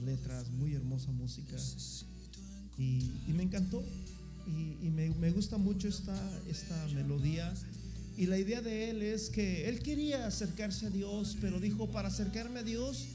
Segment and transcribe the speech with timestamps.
[0.00, 1.56] letras, muy hermosa música.
[2.76, 3.82] Y, me encantó.
[4.46, 6.16] Y, me, gusta mucho esta,
[6.48, 7.52] esta melodía.
[8.16, 12.08] Y la idea de él es que él quería acercarse a Dios, pero dijo, para
[12.08, 13.06] acercarme a Dios,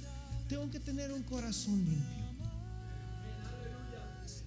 [0.48, 2.24] tengo que tener un corazón limpio.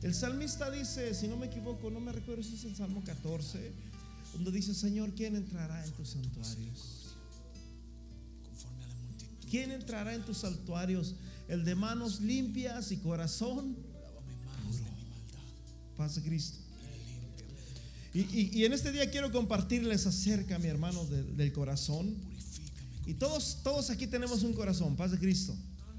[0.02, 3.72] El salmista dice, si no me equivoco, no me recuerdo si es el Salmo 14,
[4.34, 7.16] donde dice, Señor, ¿quién entrará en tus santuarios?
[9.50, 11.14] ¿Quién entrará en tus santuarios?
[11.48, 14.22] El de manos limpias y corazón puro.
[15.96, 16.58] Paz de Cristo.
[18.12, 22.16] Y, en este día quiero compartirles acerca, mi hermano, del corazón.
[23.04, 25.54] Y todos, todos aquí tenemos un corazón, paz de Cristo.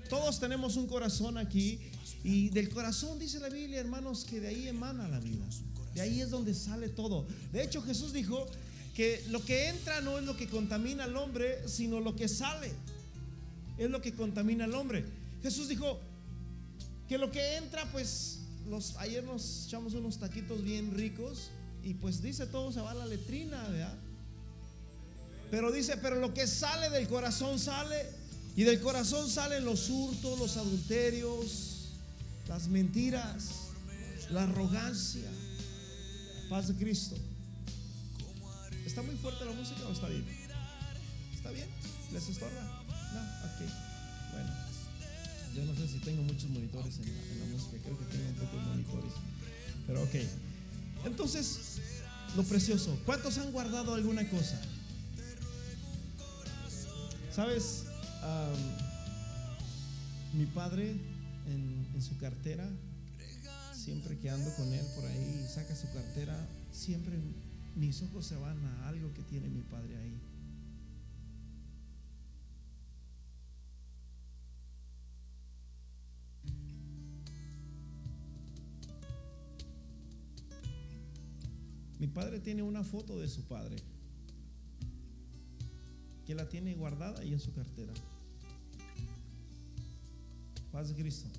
[0.09, 1.79] Todos tenemos un corazón aquí.
[2.23, 5.45] Y del corazón dice la Biblia, hermanos, que de ahí emana la vida.
[5.93, 7.27] De ahí es donde sale todo.
[7.51, 8.47] De hecho, Jesús dijo
[8.95, 12.71] que lo que entra no es lo que contamina al hombre, sino lo que sale.
[13.77, 15.05] Es lo que contamina al hombre.
[15.41, 15.99] Jesús dijo
[17.07, 21.49] que lo que entra, pues, los, ayer nos echamos unos taquitos bien ricos
[21.83, 23.97] y pues dice todo se va a la letrina, ¿verdad?
[25.49, 28.05] Pero dice, pero lo que sale del corazón sale
[28.55, 31.93] y del corazón salen los hurtos, los adulterios,
[32.49, 33.69] las mentiras,
[34.31, 35.29] la arrogancia.
[36.49, 37.15] Paz de Cristo.
[38.85, 40.25] ¿Está muy fuerte la música o está bien?
[41.35, 41.67] ¿Está bien?
[42.11, 42.76] ¿Les estorba?
[45.57, 48.57] Yo no sé si tengo muchos monitores en la, música, creo que tengo un poco
[48.57, 49.13] de monitores.
[49.87, 50.15] Pero ok.
[51.05, 51.79] Entonces,
[52.35, 54.61] lo precioso, ¿cuántos han guardado alguna cosa?
[57.33, 57.85] ¿Sabes?
[60.33, 60.91] mi padre
[61.47, 62.69] en, en, su cartera,
[63.73, 66.35] siempre que ando con él por ahí, saca su cartera,
[66.71, 67.15] siempre
[67.75, 70.26] mis ojos se van a algo que tiene mi padre ahí.
[81.99, 83.77] Mi padre tiene una foto de su padre
[86.25, 87.93] que la tiene guardada ahí en su cartera.
[90.71, 91.29] Paz de Cristo.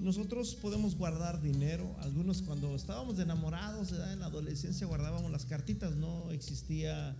[0.00, 1.94] Nosotros podemos guardar dinero.
[2.00, 5.94] Algunos cuando estábamos enamorados en la adolescencia guardábamos las cartitas.
[5.94, 7.14] No existía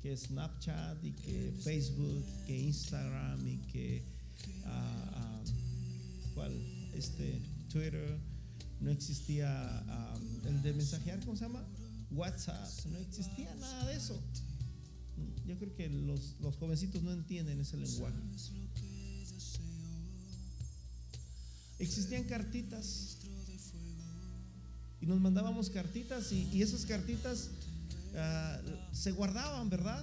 [0.00, 4.04] que Snapchat y que Facebook, que Instagram y que
[4.66, 5.42] ah, ah,
[6.34, 6.52] ¿cuál?
[6.92, 8.20] Este Twitter
[8.80, 9.84] no existía
[10.44, 11.64] el de mensajear, ¿cómo se llama?
[12.10, 14.20] WhatsApp, no existía nada de eso.
[15.46, 18.16] Yo creo que los, los jovencitos no entienden ese lenguaje.
[21.78, 23.18] Existían cartitas
[25.04, 27.50] y nos mandábamos cartitas y, esas cartitas
[28.16, 28.58] ah,
[28.92, 30.02] se guardaban, ¿verdad?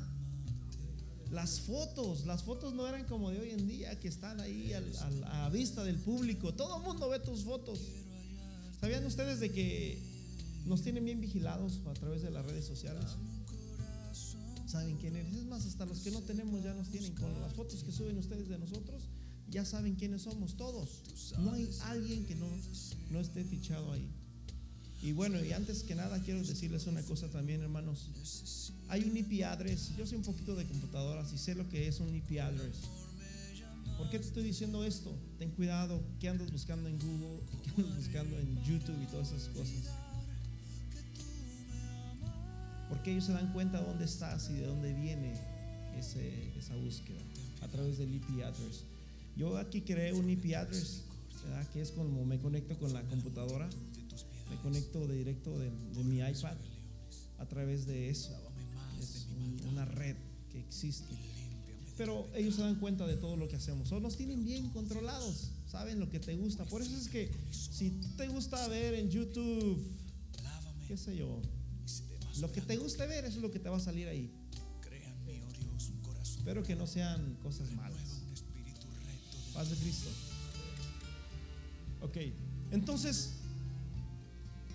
[1.31, 5.49] Las fotos, las fotos no eran como de hoy en día que están ahí a
[5.49, 6.53] vista del público.
[6.53, 7.79] Todo el mundo ve tus fotos.
[8.81, 10.01] ¿Sabían ustedes de que
[10.65, 13.05] nos tienen bien vigilados a través de las redes sociales?
[14.65, 15.35] Saben quién eres.
[15.35, 18.17] Es más, hasta los que no tenemos ya nos tienen con las fotos que suben
[18.17, 19.03] ustedes de nosotros.
[19.51, 21.03] Ya saben quiénes somos todos.
[21.37, 22.47] No hay alguien que no,
[23.11, 24.09] no esté fichado ahí.
[25.03, 28.09] Y bueno, y antes que nada quiero decirles una cosa también, hermanos.
[28.87, 29.95] Hay un IP address.
[29.95, 32.77] Yo sé un poquito de computadoras y sé lo que es un IP address.
[34.01, 35.15] ¿Por qué te estoy diciendo esto?
[35.37, 37.39] Ten cuidado, ¿qué andas buscando en Google?
[37.63, 39.93] ¿Qué andas buscando en YouTube y todas esas cosas?
[42.89, 45.35] Porque ellos se dan cuenta de dónde estás y de dónde viene
[45.99, 47.19] esa búsqueda
[47.61, 48.85] a través del IP address.
[49.37, 51.03] Yo aquí creé un IP address,
[51.71, 53.69] que es como me conecto con la computadora,
[54.49, 55.69] me conecto de directo de,
[56.03, 56.57] mi iPad
[57.37, 58.35] a través de eso.
[58.99, 59.27] Es
[59.71, 60.15] una red
[60.51, 61.30] que existe
[62.01, 63.91] pero ellos se dan cuenta de todo lo que hacemos.
[63.91, 66.65] O nos tienen bien controlados, saben lo que te gusta.
[66.65, 69.79] Por eso es que si te gusta ver en YouTube,
[70.87, 71.39] qué sé yo,
[72.39, 74.31] lo que te guste ver, eso es lo que te va a salir ahí.
[76.23, 78.23] Espero que no sean cosas malas.
[79.53, 80.09] Paz de Cristo.
[82.01, 82.17] Ok,
[82.71, 83.33] entonces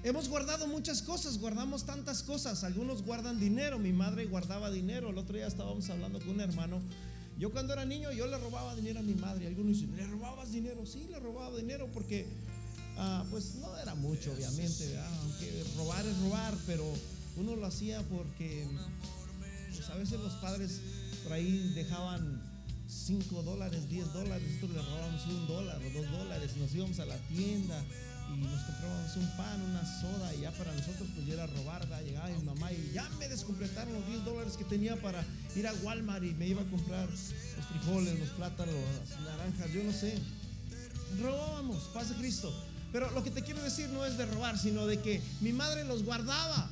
[0.04, 2.62] Hemos guardado muchas cosas, guardamos tantas cosas.
[2.62, 3.80] Algunos guardan dinero.
[3.80, 5.10] Mi madre guardaba dinero.
[5.10, 6.80] El otro día estábamos hablando con un hermano
[7.38, 9.46] yo cuando era niño yo le robaba dinero a mi madre.
[9.46, 10.86] Algunos dicen, ¿le robabas dinero?
[10.86, 12.26] Sí, le robaba dinero porque
[12.96, 16.84] ah, pues no era mucho, obviamente, aunque robar es robar, pero
[17.36, 18.66] uno lo hacía porque
[19.74, 20.80] pues, a veces los padres
[21.24, 22.42] por ahí dejaban
[22.88, 27.06] 5 dólares, 10 dólares, nosotros le robábamos un dólar o dos dólares, nos íbamos a
[27.06, 27.84] la tienda
[28.32, 31.86] y nos comprábamos un pan, una soda y ya para nosotros pues ya era robar,
[32.04, 35.24] llegaba mi mamá y ya me descompletaron los 10 dólares que tenía para
[35.54, 39.82] ir a Walmart y me iba a comprar los frijoles, los plátanos, las naranjas, yo
[39.84, 40.18] no sé.
[41.20, 42.52] robábamos, paz de Cristo.
[42.92, 45.84] Pero lo que te quiero decir no es de robar, sino de que mi madre
[45.84, 46.70] los guardaba.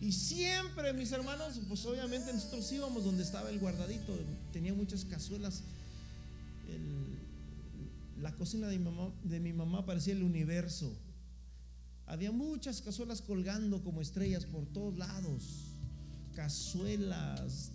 [0.00, 4.16] Y siempre mis hermanos, pues obviamente nosotros íbamos donde estaba el guardadito.
[4.52, 5.62] Tenía muchas cazuelas.
[8.20, 10.96] La cocina de mi, mamá, de mi mamá parecía el universo.
[12.06, 15.76] Había muchas cazuelas colgando como estrellas por todos lados.
[16.34, 17.70] Cazuelas,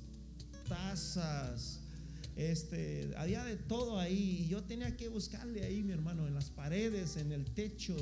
[0.68, 1.80] tazas,
[2.36, 4.44] este, había de todo ahí.
[4.44, 7.96] Y yo tenía que buscarle ahí, mi hermano, en las paredes, en el techo,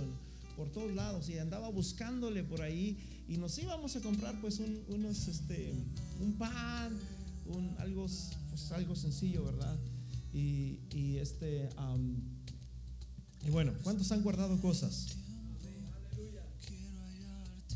[0.58, 1.30] por todos lados.
[1.30, 2.98] Y andaba buscándole por ahí.
[3.28, 5.72] Y nos íbamos a comprar, pues, un, unos, este,
[6.20, 6.98] un pan,
[7.46, 8.08] un, algo,
[8.50, 9.78] pues, algo sencillo, ¿verdad?
[10.34, 11.70] Y, y este,
[13.46, 15.08] y bueno, ¿cuántos han guardado cosas?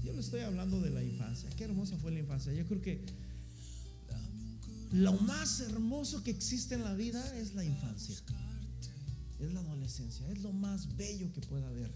[0.03, 1.49] Yo le estoy hablando de la infancia.
[1.57, 2.53] Qué hermosa fue la infancia.
[2.53, 3.05] Yo creo que
[4.91, 8.15] lo más hermoso que existe en la vida es la infancia.
[9.39, 10.29] Es la adolescencia.
[10.31, 11.93] Es lo más bello que pueda haber.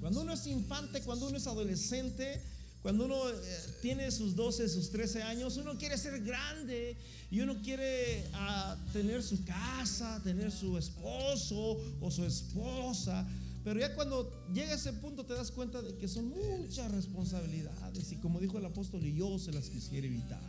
[0.00, 2.40] Cuando uno es infante, cuando uno es adolescente,
[2.84, 3.34] cuando uno eh,
[3.80, 6.98] tiene sus 12, sus 13 años, uno quiere ser grande
[7.30, 13.26] y uno quiere ah, tener su casa, tener su esposo o su esposa.
[13.64, 18.16] Pero ya cuando llega ese punto te das cuenta de que son muchas responsabilidades y
[18.16, 20.42] como dijo el apóstol, yo se las quisiera evitar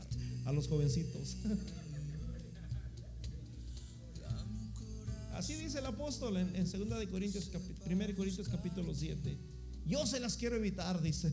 [0.43, 1.37] a los jovencitos.
[5.31, 7.49] Así dice el apóstol en, en 2 de Corintios,
[7.85, 9.37] 1 Corintios capítulo 7.
[9.85, 11.31] Yo se las quiero evitar, dice.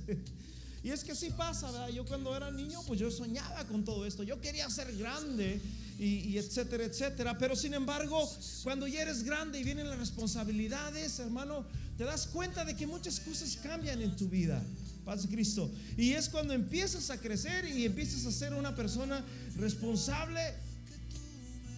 [0.84, 1.88] Y es que así pasa, ¿verdad?
[1.90, 4.24] Yo cuando era niño, pues yo soñaba con todo esto.
[4.24, 5.60] Yo quería ser grande
[5.98, 7.38] y, etcétera, etcétera.
[7.38, 8.28] Pero sin embargo,
[8.64, 11.64] cuando ya eres grande y vienen las responsabilidades, hermano,
[11.96, 14.60] te das cuenta de que muchas cosas cambian en tu vida.
[15.04, 15.70] Paz de Cristo.
[15.96, 19.24] Y es cuando empiezas a crecer y empiezas a ser una persona
[19.56, 20.40] responsable.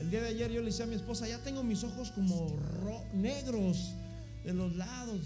[0.01, 2.59] El día de ayer yo le decía a mi esposa, ya tengo mis ojos como
[3.13, 3.93] negros
[4.45, 5.21] de los lados.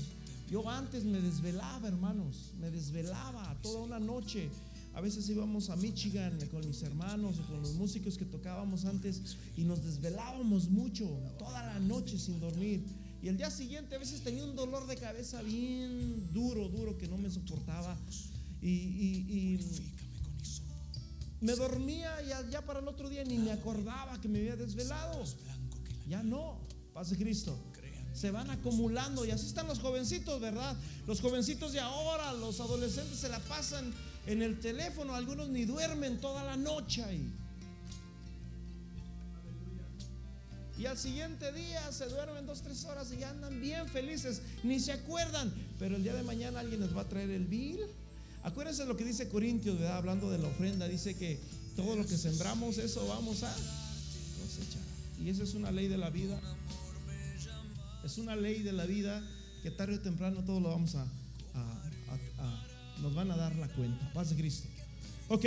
[0.51, 4.49] Yo antes me desvelaba, hermanos, me desvelaba toda una noche.
[4.95, 9.37] A veces íbamos a Michigan con mis hermanos o con los músicos que tocábamos antes
[9.57, 11.07] y nos desvelábamos mucho,
[11.39, 12.83] toda la noche sin dormir.
[13.23, 17.09] Y el día siguiente a veces tenía un dolor de cabeza bien duro, duro, que
[17.09, 17.97] no me soportaba.
[18.63, 19.59] Y,
[21.41, 25.23] me dormía y ya para el otro día ni me acordaba que me había desvelado.
[26.09, 26.59] Ya no,
[26.95, 27.57] paz de Cristo.
[28.19, 30.77] Se van acumulando y así están los jovencitos, ¿verdad?
[31.07, 33.95] Los jovencitos de ahora, los adolescentes se la pasan
[34.27, 37.33] en el teléfono, algunos ni duermen toda la noche ahí.
[40.77, 44.91] Y al siguiente día se duermen dos, tres horas y andan bien felices, ni se
[44.91, 45.55] acuerdan.
[45.79, 47.79] Pero el día de mañana alguien les va a traer el bill.
[48.43, 49.97] Acuérdense lo que dice Corintios, ¿verdad?
[49.97, 50.89] hablando de la ofrenda.
[50.89, 51.39] Dice que
[51.77, 54.83] todo lo que sembramos, eso vamos a cosechar.
[55.25, 56.41] Y esa es una ley de la vida.
[58.05, 59.23] Es una ley de la vida
[59.63, 61.07] que tarde o temprano todo lo vamos a,
[63.01, 64.13] nos van a dar la cuenta.
[64.13, 64.69] Paz de Cristo.
[65.29, 65.45] Ok.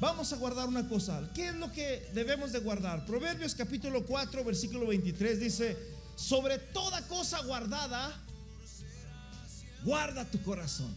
[0.00, 1.30] Vamos a guardar una cosa.
[1.32, 3.06] ¿Qué es lo que debemos de guardar?
[3.06, 5.76] Proverbios capítulo 4, versículo 23 dice,
[6.16, 8.12] sobre toda cosa guardada,
[9.84, 10.92] guarda tu corazón.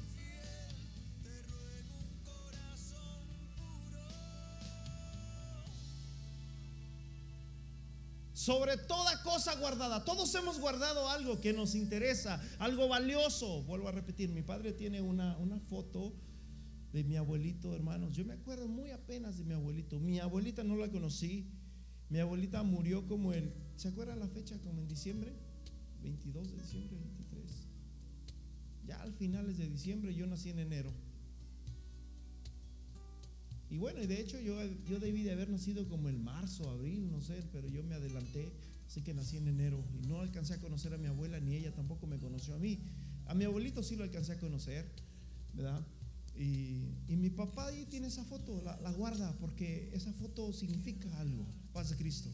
[8.46, 10.06] Sobre toda cosa guardada.
[10.06, 13.64] Todos hemos guardado algo que nos interesa, algo valioso.
[13.64, 16.14] Vuelvo a repetir, mi padre tiene una, una foto
[16.94, 18.16] de mi abuelito, hermanos.
[18.16, 20.00] Yo me acuerdo muy apenas de mi abuelito.
[20.00, 21.50] Mi abuelita no la conocí.
[22.10, 24.60] Mi abuelita murió como el, ¿se acuerda la fecha?
[24.60, 25.34] Como en diciembre,
[26.04, 27.68] 22 de diciembre, 23.
[28.86, 30.94] Ya al finales de diciembre, yo nací en enero.
[33.76, 34.56] Y bueno, y de hecho yo,
[34.88, 38.54] yo debí de haber nacido como el marzo, abril, no sé, pero yo me adelanté,
[38.88, 41.74] así que nací en enero y no alcancé a conocer a mi abuela, ni ella
[41.74, 42.80] tampoco me conoció a mí.
[43.26, 44.90] A mi abuelito sí lo alcancé a conocer,
[45.56, 45.86] ¿verdad?
[46.38, 51.90] Y, mi papá ahí tiene esa foto, la, guarda, porque esa foto significa algo, paz
[51.90, 52.30] de Cristo.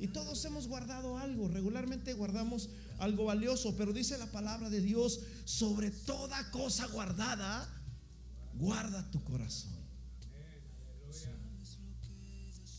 [0.00, 5.20] Y todos hemos guardado algo, regularmente guardamos algo valioso, pero dice la palabra de Dios,
[5.44, 7.68] sobre toda cosa guardada,
[8.54, 9.81] guarda tu corazón.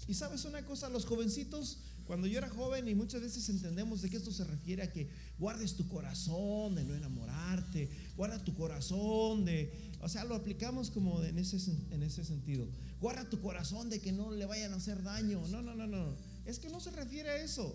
[0.08, 4.10] Y sabes una cosa, los jovencitos cuando yo era joven y muchas veces entendemos de
[4.10, 9.46] que esto se refiere a que guardes tu corazón de no enamorarte, guarda tu corazón
[9.46, 11.58] de, o sea, lo aplicamos como en ese,
[11.92, 12.68] en ese sentido.
[13.00, 15.48] Guarda tu corazón de que no le vayan a hacer daño.
[15.48, 16.16] No, no, no, no.
[16.46, 17.74] Es que no se refiere a eso.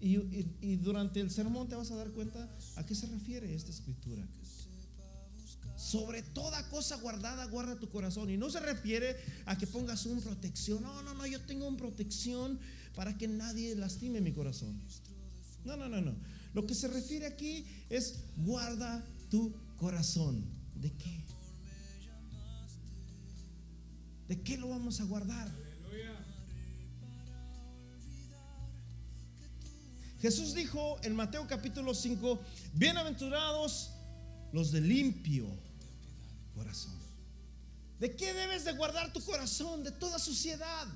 [0.00, 0.16] Y,
[0.60, 4.24] y, durante el sermón te vas a dar cuenta a qué se refiere esta escritura.
[5.88, 8.28] Sobre toda cosa guardada, guarda tu corazón.
[8.28, 9.16] Y no se refiere
[9.46, 10.82] a que pongas un protección.
[10.82, 12.60] No, no, no, yo tengo un protección
[12.94, 14.78] para que nadie lastime mi corazón.
[15.64, 16.14] No, no, no, no.
[16.52, 20.44] Lo que se refiere aquí es guarda tu corazón.
[20.74, 21.24] ¿De qué?
[24.28, 25.50] ¿De qué lo vamos a guardar?
[30.20, 32.38] Jesús dijo en Mateo capítulo 5,
[32.74, 33.92] bienaventurados
[34.52, 35.67] los de limpio
[36.58, 36.98] corazón.
[38.00, 39.84] ¿De qué debes de guardar tu corazón?
[39.84, 40.86] De toda suciedad.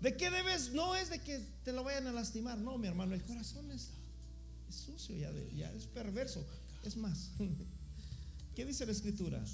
[0.00, 0.72] ¿De qué debes?
[0.72, 3.90] No es de que te lo vayan a lastimar, no, mi hermano, el corazón es,
[4.70, 6.46] sucio, ya, ya es perverso.
[6.84, 7.30] Es más,
[8.54, 9.44] ¿qué dice la escritura?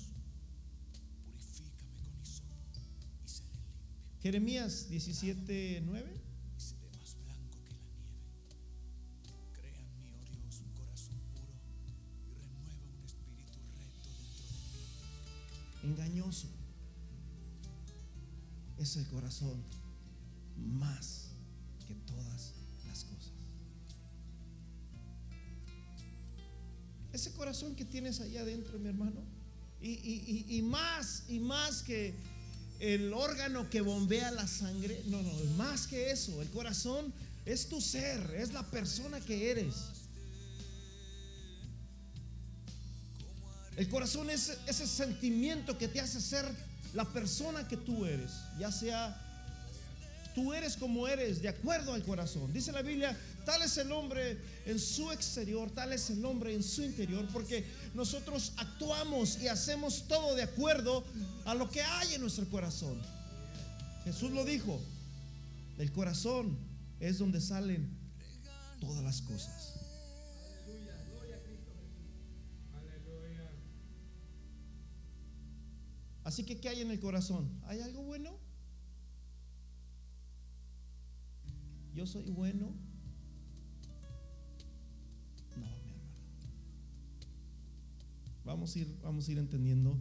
[4.22, 6.23] Jeremías 17, 9.
[15.84, 16.48] Engañoso
[18.78, 19.62] es el corazón
[20.56, 21.30] más
[21.86, 22.54] que todas
[22.86, 23.32] las cosas.
[27.12, 29.22] Ese corazón que tienes allá adentro, mi hermano,
[29.80, 32.14] y, más, y más que
[32.80, 37.12] el órgano que bombea la sangre, no, no, más que eso, el corazón
[37.44, 39.74] es tu ser, es la persona que eres.
[43.76, 46.44] El corazón es ese sentimiento que te hace ser
[46.92, 49.20] la persona que tú eres, ya sea
[50.34, 52.52] tú eres como eres, de acuerdo al corazón.
[52.52, 53.16] Dice la Biblia,
[53.46, 57.64] tal es el hombre en su exterior, tal es el hombre en su interior, porque
[57.94, 61.04] nosotros actuamos y hacemos todo de acuerdo
[61.44, 63.00] a lo que hay en nuestro corazón.
[64.04, 64.80] Jesús lo dijo,
[65.78, 66.58] el corazón
[67.00, 67.88] es donde salen
[68.80, 69.73] todas las cosas.
[76.24, 77.50] Así que, ¿qué hay en el corazón?
[77.66, 78.32] ¿Hay algo bueno?
[81.94, 82.72] ¿Yo soy bueno?
[85.56, 86.10] No, mi hermano.
[88.44, 89.96] Vamos a ir, vamos a ir entendiendo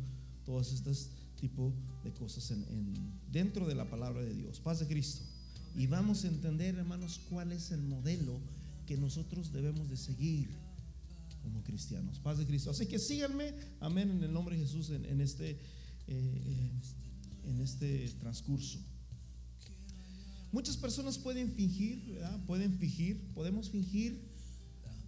[0.46, 1.74] todos estos tipos
[2.06, 2.96] de cosas en,
[3.30, 4.62] dentro de la palabra de Dios.
[4.62, 5.26] Paz de Cristo.
[5.76, 8.40] Y vamos a entender, hermanos, cuál es el modelo
[8.88, 10.50] que nosotros debemos de seguir
[11.42, 12.20] como cristianos.
[12.20, 12.72] Paz de Cristo.
[12.72, 15.60] Así que síganme, amén, en el nombre de Jesús en este
[16.08, 16.72] eh,
[17.46, 18.80] en este transcurso.
[20.52, 22.22] Muchas personas pueden fingir.
[22.46, 24.22] Pueden fingir, podemos fingir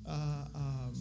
[0.06, 0.92] ah, ah,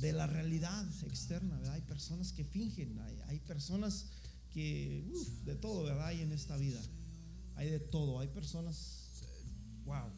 [0.00, 1.58] de la realidad externa.
[1.72, 2.98] Hay personas que fingen,
[3.28, 4.06] hay, personas
[4.52, 5.04] que,
[5.46, 6.06] de todo, ¿verdad?
[6.06, 6.80] Hay en esta vida,
[7.56, 9.08] hay de todo, hay personas,
[9.84, 10.10] wow,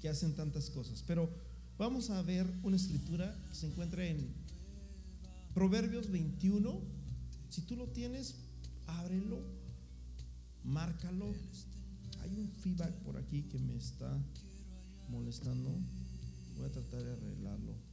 [0.00, 1.02] que hacen tantas cosas.
[1.06, 1.30] Pero
[1.78, 4.34] vamos a ver una escritura que se encuentra en
[5.54, 6.97] Proverbios 21
[7.48, 8.36] si tú lo tienes,
[8.86, 9.42] ábrelo,
[10.64, 11.34] márcalo.
[12.20, 14.18] Hay un feedback por aquí que me está
[15.08, 15.70] molestando.
[16.56, 17.87] Voy a tratar de arreglarlo.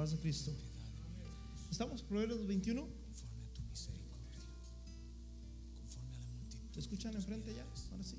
[0.00, 0.50] Paz de Cristo.
[1.70, 2.02] ¿Estamos?
[2.02, 2.88] Proverbios 21.
[6.72, 7.66] ¿Te escuchan enfrente ya?
[7.90, 8.16] Ahora sí.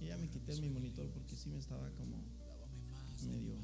[0.00, 2.16] Y ya me quité mi monitor porque sí me estaba como
[3.28, 3.54] medio.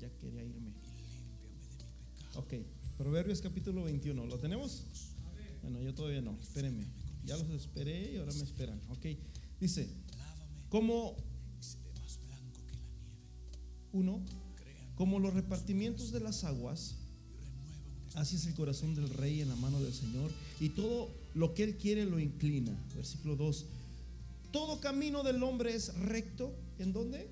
[0.00, 0.72] Ya quería irme.
[2.36, 2.54] Ok,
[2.96, 4.24] Proverbios capítulo 21.
[4.24, 4.84] ¿Lo tenemos?
[5.60, 6.38] Bueno, yo todavía no.
[6.40, 6.86] Espérenme.
[7.26, 8.80] Ya los esperé y ahora me esperan.
[8.88, 9.08] Ok,
[9.60, 9.90] dice:
[10.70, 11.18] Como
[13.92, 14.24] uno
[15.02, 16.94] como los repartimientos de las aguas,
[18.14, 20.30] así es el corazón del rey en la mano del Señor,
[20.60, 22.70] y todo lo que él quiere lo inclina.
[22.94, 23.64] Versículo 2.
[24.52, 26.54] Todo camino del hombre es recto.
[26.78, 27.28] ¿En dónde?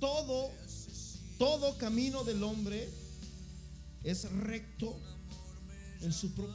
[0.00, 0.50] Todo,
[1.36, 2.88] todo camino del hombre
[4.02, 4.98] es recto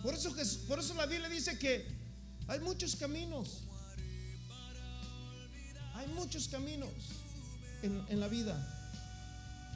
[0.02, 0.36] por, eso,
[0.68, 1.86] por eso la Biblia dice que
[2.48, 3.64] hay muchos caminos.
[5.94, 6.90] Hay muchos caminos
[7.82, 8.56] en, la vida.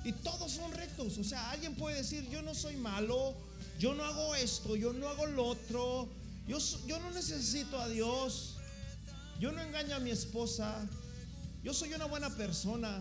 [0.03, 1.17] Y todos son rectos.
[1.17, 3.35] O sea, alguien puede decir, yo no soy malo,
[3.77, 6.09] yo no hago esto, yo no hago lo otro,
[6.47, 6.57] yo,
[6.87, 8.57] yo no necesito a Dios,
[9.39, 10.87] yo no engaño a mi esposa,
[11.63, 12.99] yo soy una buena persona.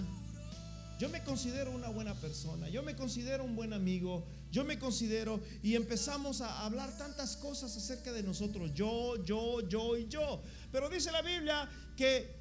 [0.99, 5.41] Yo me considero una buena persona, yo me considero un buen amigo, yo me considero
[5.63, 10.43] y empezamos a hablar tantas cosas acerca de nosotros, yo, yo, yo y yo.
[10.73, 12.37] Pero dice la Biblia que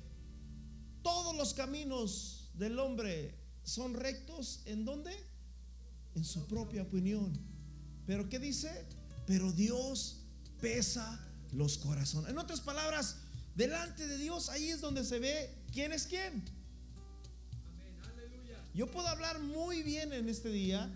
[1.03, 5.11] todos los caminos del hombre son rectos en dónde?
[6.15, 7.37] En su propia opinión.
[8.07, 8.87] Pero ¿qué dice?
[9.27, 10.23] Pero Dios
[10.59, 12.31] pesa los corazones.
[12.31, 13.17] En otras palabras,
[13.55, 16.56] delante de Dios ahí es donde se ve quién es quién.
[18.77, 20.87] Yo puedo hablar muy bien en este día,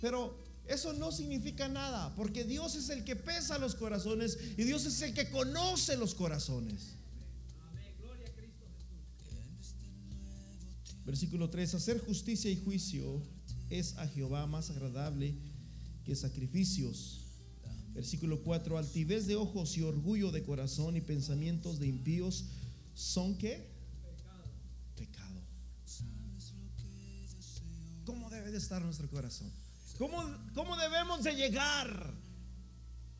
[0.00, 0.34] pero
[0.66, 5.02] eso no significa nada, porque Dios es el que pesa los corazones y Dios es
[5.02, 6.94] el que conoce los corazones.
[11.04, 13.22] Versículo 3, hacer justicia y juicio
[13.68, 15.34] es a Jehová más agradable
[16.06, 17.26] que sacrificios.
[17.92, 22.46] Versículo 4, altivez de ojos y orgullo de corazón y pensamientos de impíos
[22.94, 23.77] son qué?
[28.28, 29.50] ¿Cómo debe de estar nuestro corazón?
[29.96, 32.12] ¿Cómo, ¿Cómo debemos de llegar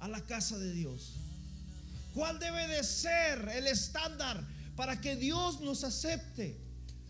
[0.00, 1.14] a la casa de Dios?
[2.12, 4.46] ¿Cuál debe de ser el estándar
[4.76, 6.60] para que Dios nos acepte?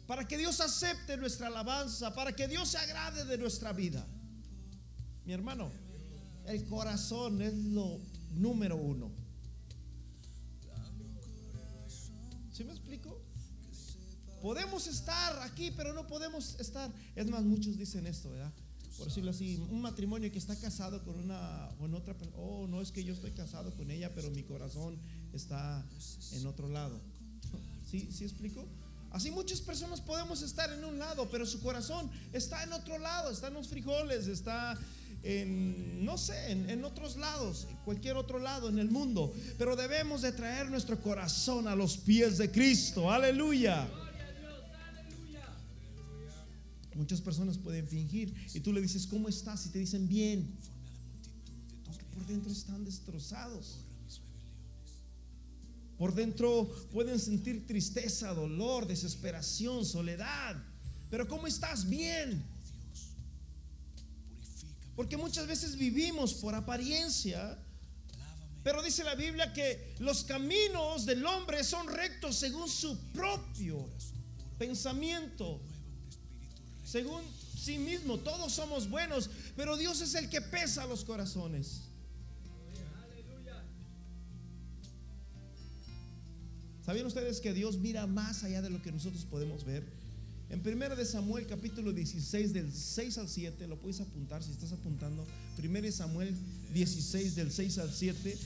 [0.06, 4.06] Para que Dios acepte nuestra alabanza, para que Dios se agrade de nuestra vida.
[5.24, 5.72] Mi hermano,
[6.46, 7.98] el corazón es lo
[8.30, 9.10] número uno.
[12.52, 13.07] ¿Sí me explico?
[14.40, 16.90] Podemos estar aquí, pero no podemos estar.
[17.16, 18.52] Es más, muchos dicen esto, ¿verdad?
[18.96, 22.90] Por decirlo así, un matrimonio que está casado con una con otra oh, no es
[22.90, 24.98] que yo estoy casado con ella, pero mi corazón
[25.32, 25.86] está
[26.32, 27.00] en otro lado.
[27.88, 28.66] ¿Sí, sí explico?
[29.10, 33.30] Así muchas personas podemos estar en un lado, pero su corazón está en otro lado,
[33.30, 34.76] está en los frijoles, está
[35.22, 39.32] en, no sé, en, en, otros lados, cualquier otro lado en el mundo.
[39.56, 43.10] Pero debemos de traer nuestro corazón a los pies de Cristo.
[43.10, 43.88] Aleluya.
[46.98, 49.64] Muchas personas pueden fingir y tú le dices, ¿cómo estás?
[49.66, 50.58] Y te dicen, bien.
[51.86, 53.84] Aunque por dentro están destrozados.
[55.96, 60.56] Por dentro pueden sentir tristeza, dolor, desesperación, soledad.
[61.08, 61.88] Pero ¿cómo estás?
[61.88, 62.44] Bien.
[64.96, 67.56] Porque muchas veces vivimos por apariencia.
[68.64, 73.88] Pero dice la Biblia que los caminos del hombre son rectos según su propio
[74.58, 75.60] pensamiento
[76.88, 77.22] según
[77.56, 78.18] sí mismo.
[78.18, 81.82] Todos somos buenos, pero Dios es el que pesa los corazones.
[86.84, 89.84] ¿Sabían ustedes que Dios mira más allá de lo que nosotros podemos ver?
[90.48, 94.72] En 1 de Samuel capítulo 16 del 6 al 7, lo puedes apuntar si estás
[94.72, 95.26] apuntando.
[95.62, 96.34] 1 de Samuel
[96.72, 98.38] 16 del 6 al 7.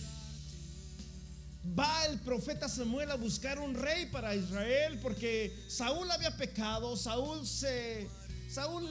[1.79, 7.47] Va el profeta Samuel a buscar un rey para Israel porque Saúl había pecado, Saúl
[7.47, 8.09] se
[8.53, 8.87] Saúl,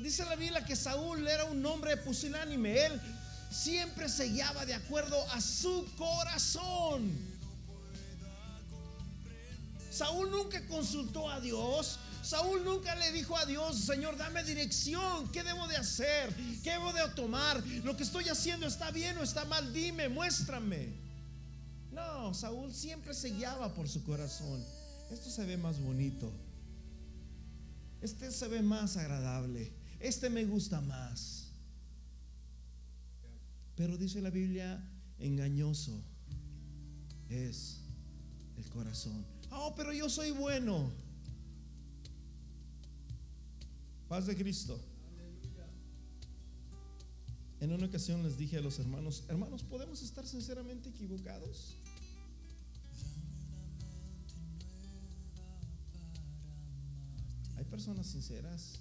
[0.00, 2.86] dice la Biblia que Saúl era un hombre pusilánime.
[2.86, 3.00] Él
[3.50, 7.10] siempre se guiaba de acuerdo a su corazón.
[9.90, 11.98] Saúl nunca consultó a Dios.
[12.22, 16.32] Saúl nunca le dijo a Dios, Señor, dame dirección, ¿qué debo de hacer?
[16.62, 17.60] ¿Qué debo de tomar?
[17.82, 19.72] ¿Lo que estoy haciendo está bien o está mal?
[19.72, 20.92] Dime, muéstrame.
[21.90, 24.64] No, Saúl siempre se guiaba por su corazón.
[25.10, 26.30] Esto se ve más bonito.
[28.00, 29.72] Este se ve más agradable.
[30.00, 31.52] Este me gusta más.
[33.74, 34.82] Pero dice la Biblia,
[35.18, 36.02] engañoso
[37.28, 37.80] es
[38.56, 39.24] el corazón.
[39.50, 40.90] Oh, pero yo soy bueno.
[44.08, 44.80] Paz de Cristo.
[47.60, 51.77] En una ocasión les dije a los hermanos, hermanos, ¿podemos estar sinceramente equivocados?
[57.64, 58.80] Personas sinceras.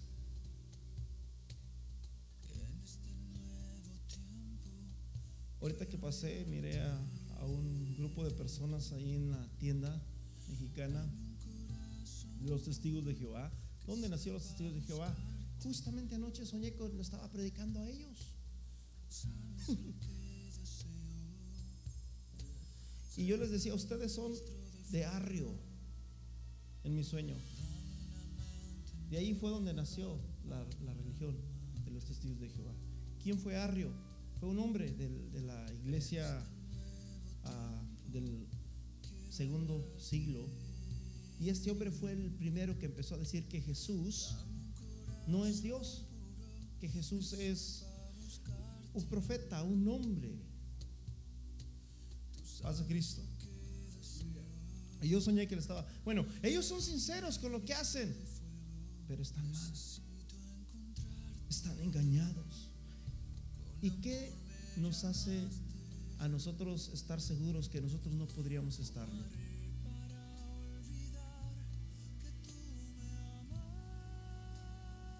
[5.61, 6.99] Ahorita que pasé, miré a,
[7.45, 10.01] un grupo de personas ahí en la tienda
[10.49, 11.05] mexicana,
[12.41, 13.51] los testigos de Jehová.
[13.85, 15.15] ¿Dónde nacieron los testigos de Jehová?
[15.63, 18.33] Justamente anoche soñé que lo estaba predicando a ellos.
[23.17, 24.33] y yo les decía, ustedes son
[24.91, 25.49] de arrio
[26.83, 27.35] en mi sueño.
[29.09, 31.35] De ahí fue donde nació la, religión
[31.85, 32.73] de los testigos de Jehová.
[33.23, 33.91] ¿Quién fue Arrio?
[34.39, 36.45] Fue un hombre de la iglesia
[37.43, 38.47] ah, del
[39.29, 40.45] segundo siglo.
[41.39, 44.35] Y este hombre fue el primero que empezó a decir que Jesús
[45.27, 46.05] no es Dios,
[46.79, 47.85] que Jesús es
[48.93, 50.31] un profeta, un hombre.
[52.61, 53.21] Paz de Cristo.
[55.01, 55.85] Y yo soñé que le estaba.
[56.03, 58.15] Bueno, ellos son sinceros con lo que hacen,
[59.07, 59.73] pero están mal.
[61.49, 62.69] Están engañados.
[63.81, 64.33] ¿Y qué
[64.77, 65.47] nos hace
[66.19, 69.23] a nosotros estar seguros que nosotros no podríamos estarlo?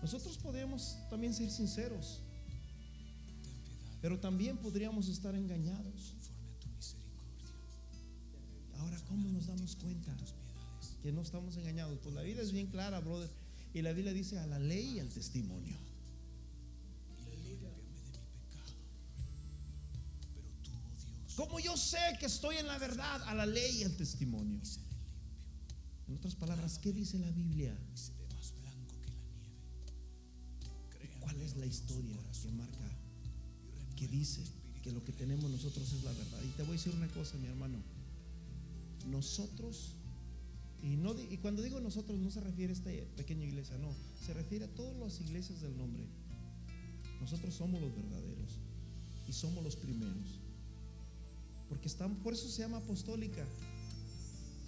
[0.02, 2.22] Nosotros podemos también ser sinceros,
[4.02, 6.14] pero también podríamos estar engañados.
[8.78, 10.16] Ahora, ¿cómo nos damos cuenta
[11.02, 12.00] que no estamos engañados?
[12.04, 13.30] Pues la Biblia es bien clara, brother.
[13.78, 15.78] Y la Biblia dice a la ley y al testimonio.
[21.36, 24.60] Como yo sé que estoy en la verdad, a la ley y al testimonio.
[26.08, 27.78] En otras palabras, ¿qué dice la Biblia?
[31.20, 32.98] ¿Cuál es la historia que marca,
[33.96, 34.42] que dice
[34.82, 36.42] que lo que tenemos nosotros es la verdad?
[36.44, 37.78] Y te voy a decir una cosa, mi hermano.
[39.06, 39.97] Nosotros,
[40.84, 43.90] y, cuando digo nosotros no se refiere a esta pequeña iglesia, no,
[44.26, 46.04] se refiere a todas las iglesias del nombre.
[47.20, 48.60] Nosotros somos los verdaderos
[49.28, 50.40] y somos los primeros.
[51.68, 53.46] Porque estamos, por eso se llama apostólica.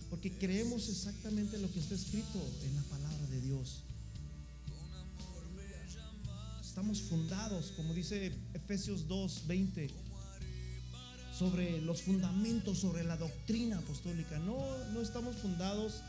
[0.10, 3.84] Porque creemos exactamente lo que está escrito en la palabra de Dios.
[6.62, 9.89] Estamos fundados, como dice Efesios 2, 20,
[11.39, 14.38] sobre los fundamentos, sobre la doctrina apostólica.
[14.39, 14.60] No,
[14.93, 16.02] no estamos fundados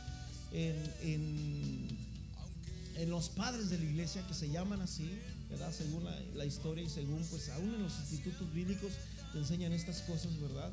[0.50, 2.10] en, en,
[3.08, 5.08] los padres de la iglesia que se llaman así,
[5.48, 5.72] ¿verdad?
[5.72, 8.92] Según la, la historia y según, pues, aún en los institutos bíblicos
[9.32, 10.70] te enseñan estas cosas, ¿verdad?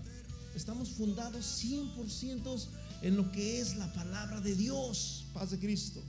[0.56, 2.68] Estamos fundados 100%
[3.04, 6.04] en lo que es la palabra de Dios, paz de Cristo.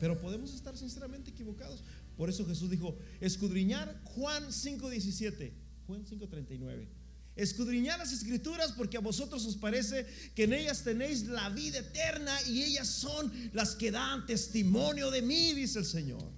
[0.00, 1.82] Pero podemos estar sinceramente equivocados.
[2.18, 5.52] Por eso Jesús dijo, escudriñar Juan 5:17,
[5.86, 6.88] Juan 5:39.
[7.36, 10.04] Escudriñar las escrituras porque a vosotros os parece
[10.34, 15.22] que en ellas tenéis la vida eterna y ellas son las que dan testimonio de
[15.22, 16.32] mí, dice el Señor.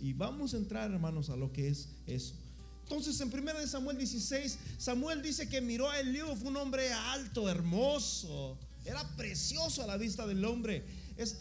[0.00, 2.36] Y vamos a entrar, hermanos, a lo que es eso.
[2.84, 7.50] Entonces, en 1 Samuel 16, Samuel dice que miró a Eliú, fue un hombre alto,
[7.50, 10.84] hermoso, era precioso a la vista del hombre.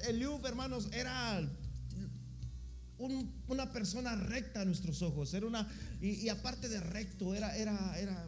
[0.07, 1.47] Eliú, hermanos, era
[2.99, 5.67] un, una persona recta a nuestros ojos, era una,
[6.01, 8.27] y, y aparte de recto, era, era, era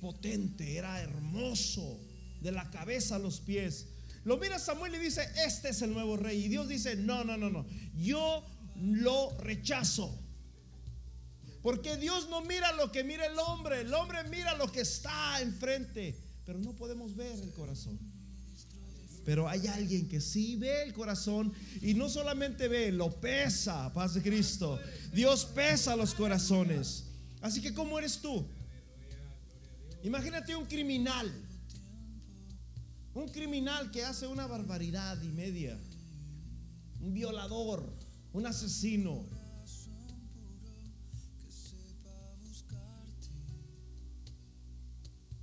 [0.00, 1.98] potente, era hermoso,
[2.40, 3.86] de la cabeza a los pies.
[4.24, 6.44] Lo mira Samuel y dice, este es el nuevo rey.
[6.44, 8.44] Y Dios dice, no, no, no, no, yo
[8.76, 10.16] lo rechazo.
[11.62, 15.40] Porque Dios no mira lo que mira el hombre, el hombre mira lo que está
[15.40, 17.98] enfrente, pero no podemos ver el corazón.
[19.26, 24.14] Pero hay alguien que sí ve el corazón y no solamente ve, lo pesa, paz
[24.14, 24.78] de Cristo.
[25.12, 27.06] Dios pesa los corazones.
[27.40, 28.46] Así que, ¿cómo eres tú?
[30.04, 31.28] Imagínate un criminal.
[33.14, 35.76] Un criminal que hace una barbaridad y media.
[37.00, 37.82] Un violador,
[38.32, 39.26] un asesino.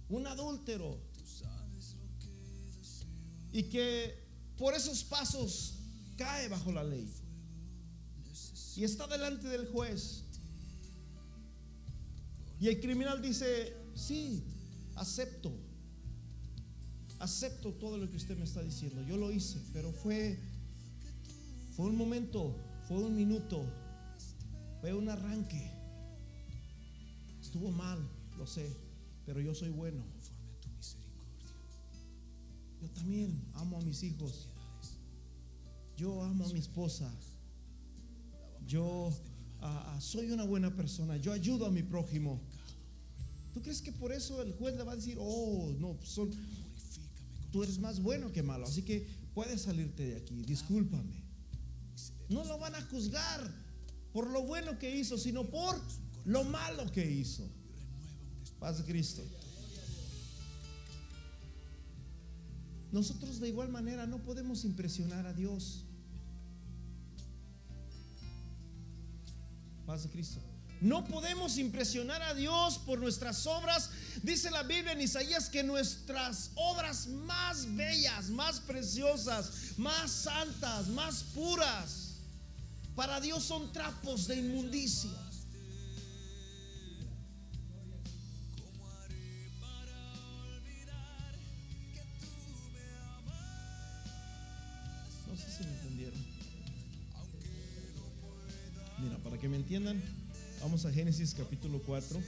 [0.07, 0.97] Un adúltero
[3.53, 4.17] y que
[4.57, 5.75] por esos pasos
[6.17, 7.07] cae bajo la ley
[8.75, 10.23] y está delante del juez.
[12.59, 14.43] Y el criminal dice, sí,
[14.95, 15.51] acepto,
[17.19, 19.03] acepto todo lo que usted me está diciendo.
[19.03, 20.39] Yo lo hice, pero fue,
[21.75, 22.55] fue un momento,
[22.87, 23.63] fue un minuto,
[24.81, 25.71] fue un arranque.
[27.41, 27.99] Estuvo mal,
[28.37, 28.75] lo sé,
[29.25, 30.12] pero yo soy bueno.
[32.83, 34.49] Yo también amo a mis hijos.
[35.95, 37.09] Yo amo a mi esposa.
[38.67, 39.09] Yo
[39.61, 41.15] uh, soy una buena persona.
[41.15, 42.41] Yo ayudo a mi prójimo.
[43.53, 45.97] ¿Tú crees que por eso el juez le va a decir, oh, no,
[47.51, 51.23] tú eres más bueno que malo, así que puedes salirte de aquí, discúlpame?
[52.29, 53.49] No lo van a juzgar
[54.11, 55.79] por lo bueno que hizo, sino por
[56.25, 57.47] lo malo que hizo.
[58.59, 59.23] Paz Cristo.
[62.93, 65.83] Nosotros de igual manera no podemos impresionar a Dios.
[69.87, 70.39] Paz de Cristo.
[70.79, 73.89] No podemos impresionar a Dios por nuestras obras.
[74.21, 81.23] Dice la Biblia en Isaías que nuestras obras más bellas, más preciosas, más santas, más
[81.33, 82.17] puras,
[82.95, 85.09] para Dios son trapos de inmundicia.
[99.63, 100.01] Entiendan,
[100.59, 102.21] vamos a Génesis capítulo 4.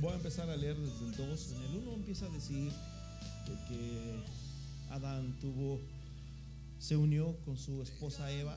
[0.00, 1.52] Voy a empezar a leer desde el 2.
[1.52, 4.24] En el 1 empieza a decir de que
[4.88, 5.78] Adán tuvo,
[6.78, 8.56] se unió con su esposa Eva,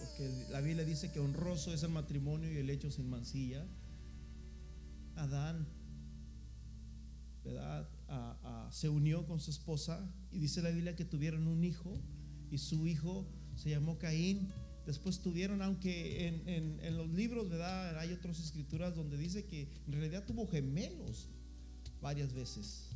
[0.00, 3.66] porque la Biblia dice que honroso es el matrimonio y el hecho sin mancilla.
[5.16, 5.66] Adán,
[7.44, 7.86] ¿verdad?
[8.70, 12.00] se unió con su esposa y dice la Biblia que tuvieron un hijo
[12.50, 14.48] y su hijo se llamó Caín.
[14.86, 17.98] Después tuvieron, aunque en, los libros, ¿verdad?
[17.98, 21.28] Hay otras escrituras donde dice que en realidad tuvo gemelos
[22.00, 22.88] varias veces.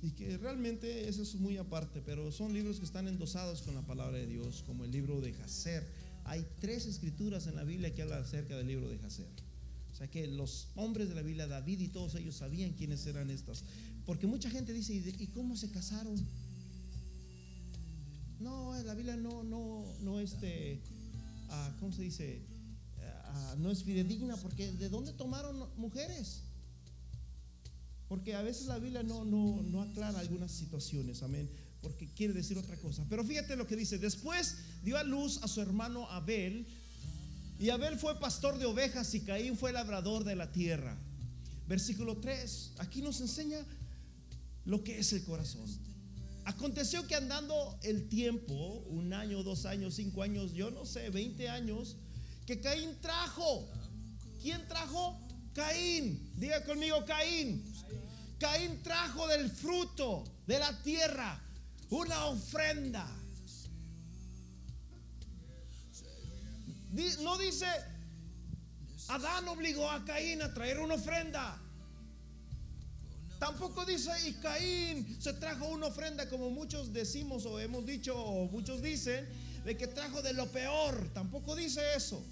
[0.00, 3.82] Y que realmente eso es muy aparte, pero son libros que están endosados con la
[3.82, 5.86] palabra de Dios, como el libro de Jacer.
[6.24, 9.28] Hay tres escrituras en la Biblia que hablan acerca del libro de Jacer.
[9.92, 13.30] O sea que los hombres de la Biblia, David y todos ellos sabían quiénes eran
[13.30, 13.64] estas.
[14.06, 16.16] Porque mucha gente dice, ¿y cómo se casaron?
[18.42, 20.80] No, la Biblia no, no, no, este,
[21.48, 22.42] ah, ¿cómo se dice?
[23.34, 26.42] Ah, no es fidedigna porque ¿de dónde tomaron mujeres?
[28.08, 31.48] Porque a veces la Biblia no, no, no aclara algunas situaciones, amén,
[31.80, 33.06] porque quiere decir otra cosa.
[33.08, 36.66] Pero fíjate lo que dice, después dio a luz a su hermano Abel,
[37.60, 40.98] y Abel fue pastor de ovejas y Caín fue labrador de la tierra.
[41.68, 43.64] Versículo 3, aquí nos enseña
[44.64, 45.64] lo que es el corazón.
[46.44, 48.54] Aconteció que andando el tiempo,
[48.88, 51.96] un año, dos años, cinco años, yo no sé, 20 años,
[52.46, 53.68] que Caín trajo.
[54.40, 55.20] ¿Quién trajo?
[55.54, 56.32] Caín.
[56.36, 57.64] Diga conmigo, Caín.
[58.38, 61.40] Caín trajo del fruto de la tierra
[61.92, 63.06] una ofrenda.
[67.20, 67.66] No dice,
[69.08, 71.61] Adán obligó a Caín a traer una ofrenda.
[73.42, 78.46] Tampoco dice, y Caín se trajo una ofrenda como muchos decimos o hemos dicho o
[78.46, 79.26] muchos dicen,
[79.64, 81.10] de que trajo de lo peor.
[81.12, 82.24] Tampoco dice eso.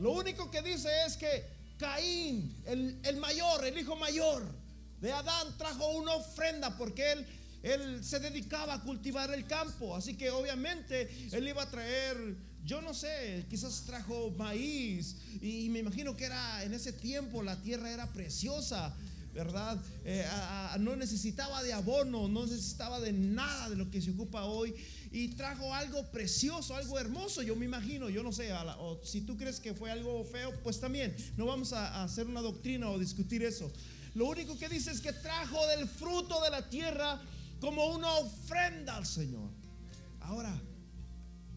[0.00, 1.46] Lo único que dice es que
[1.78, 4.44] Caín, el, el mayor, el hijo mayor
[5.00, 7.26] de Adán, trajo una ofrenda porque él
[7.62, 12.16] él se dedicaba a cultivar el campo, así que obviamente él iba a traer,
[12.64, 17.60] yo no sé, quizás trajo maíz y me imagino que era en ese tiempo la
[17.60, 18.94] tierra era preciosa.
[19.34, 19.82] ¿Verdad?
[20.04, 20.26] Eh,
[20.78, 24.74] no necesitaba de abono, no necesitaba de nada de lo que se ocupa hoy.
[25.10, 29.38] Y trajo algo precioso, algo hermoso, yo me imagino, yo no sé, o si tú
[29.38, 33.42] crees que fue algo feo, pues también, no vamos a hacer una doctrina o discutir
[33.42, 33.72] eso.
[34.14, 37.18] Lo único que dice es que trajo del fruto de la tierra
[37.58, 39.48] como una ofrenda al Señor.
[40.20, 40.54] Ahora,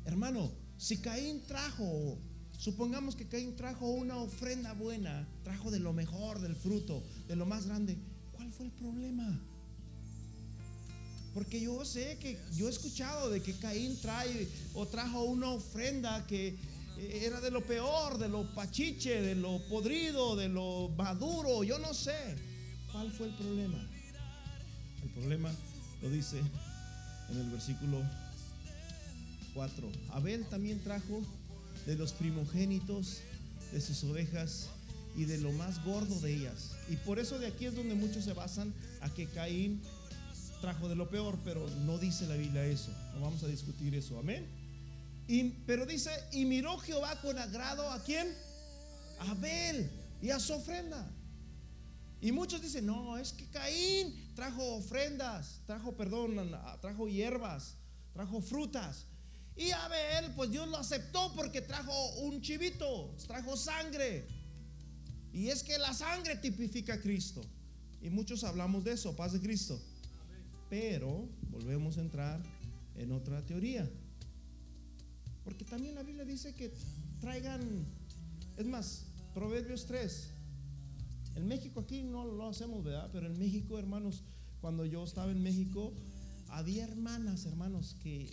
[0.05, 2.17] hermano, si Caín trajo,
[2.57, 7.45] supongamos que Caín trajo una ofrenda buena, trajo de lo mejor, del fruto, de lo
[7.45, 7.97] más grande,
[8.33, 9.41] ¿cuál fue el problema?
[11.33, 16.25] Porque yo sé que yo he escuchado de que Caín trae o trajo una ofrenda
[16.27, 16.57] que
[16.97, 21.93] era de lo peor, de lo pachiche, de lo podrido, de lo maduro, yo no
[21.93, 22.35] sé.
[22.91, 23.77] ¿Cuál fue el problema?
[25.03, 25.51] El problema
[26.01, 26.39] lo dice
[27.29, 28.01] en el versículo
[29.55, 29.89] 4.
[30.09, 31.23] Abel también trajo
[31.87, 33.21] de los primogénitos
[33.71, 34.67] de sus ovejas
[35.15, 36.71] y de lo más gordo de ellas.
[36.89, 39.81] Y por eso de aquí es donde muchos se basan a que Caín
[40.61, 42.91] trajo de lo peor, pero no dice la Biblia eso.
[43.13, 44.19] No vamos a discutir eso.
[44.19, 44.45] Amén.
[45.27, 48.27] Y, pero dice, y miró Jehová con agrado a quién?
[49.19, 49.89] A Abel
[50.21, 51.09] y a su ofrenda.
[52.21, 57.75] Y muchos dicen, no, es que Caín trajo ofrendas, trajo, perdón, trajo hierbas,
[58.13, 59.05] trajo frutas.
[59.57, 64.27] Y Abel, pues Dios lo aceptó porque trajo un chivito, trajo sangre.
[65.31, 67.41] Y es que la sangre tipifica a Cristo.
[68.01, 69.79] Y muchos hablamos de eso, paz de Cristo.
[70.69, 72.41] Pero volvemos a entrar
[72.95, 73.89] en otra teoría.
[75.43, 76.73] Porque también la Biblia dice que
[77.19, 77.85] traigan,
[78.57, 80.29] es más, Proverbios 3,
[81.35, 83.09] en México aquí no lo hacemos, ¿verdad?
[83.11, 84.23] Pero en México, hermanos,
[84.61, 85.93] cuando yo estaba en México,
[86.49, 88.29] había hermanas, hermanos, que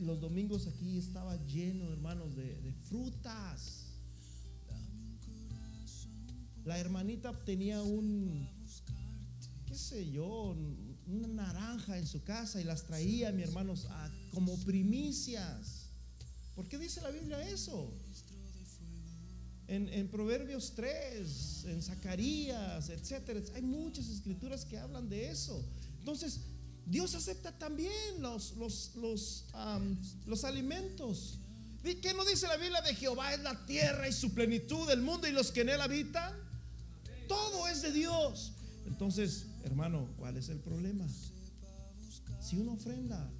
[0.00, 3.86] los domingos aquí estaba lleno, hermanos, de, de frutas.
[6.64, 8.48] La hermanita tenía un,
[9.66, 10.56] qué sé yo,
[11.06, 13.86] una naranja en su casa y las traía, mi hermanos,
[14.32, 15.90] como primicias.
[16.54, 17.92] ¿Por qué dice la Biblia eso?
[19.66, 23.40] en, Proverbios 3, en Zacarías, etcétera.
[23.54, 25.64] Hay muchas escrituras que hablan de eso.
[25.98, 26.40] Entonces,
[26.86, 29.44] Dios acepta también los, los, los,
[30.26, 31.38] los alimentos.
[31.82, 35.26] ¿Qué no dice la Biblia de Jehová es la tierra y su plenitud, el mundo
[35.28, 36.32] y los que en él habitan?
[37.28, 38.52] Todo es de Dios.
[38.86, 41.06] Entonces, hermano, ¿cuál es el problema?
[42.40, 43.30] Si una ofrenda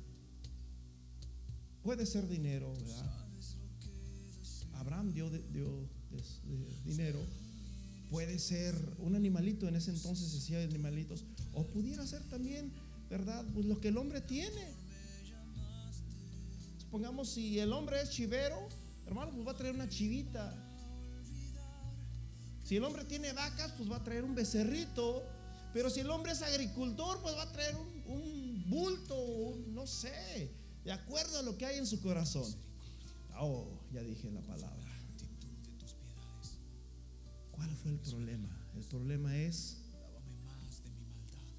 [1.83, 3.25] puede ser dinero, ¿verdad?
[4.75, 5.89] Abraham dio, dio
[6.85, 7.21] dinero,
[8.11, 12.73] puede ser un animalito, en ese entonces se hacía animalitos, o pudiera ser también,
[13.15, 13.45] ¿verdad?
[13.55, 14.75] Pues lo que el hombre tiene.
[16.79, 18.69] Supongamos si el hombre es chivero,
[19.07, 20.53] hermano, pues va a traer una chivita.
[22.65, 25.23] Si el hombre tiene vacas, pues va a traer un becerrito.
[25.73, 30.51] Pero si el hombre es agricultor, pues va a traer un, bulto, no sé,
[30.85, 32.53] de acuerdo a lo que hay en su corazón.
[33.39, 34.91] Oh, ya dije la palabra.
[37.53, 38.49] ¿Cuál fue el problema?
[38.75, 39.77] El problema es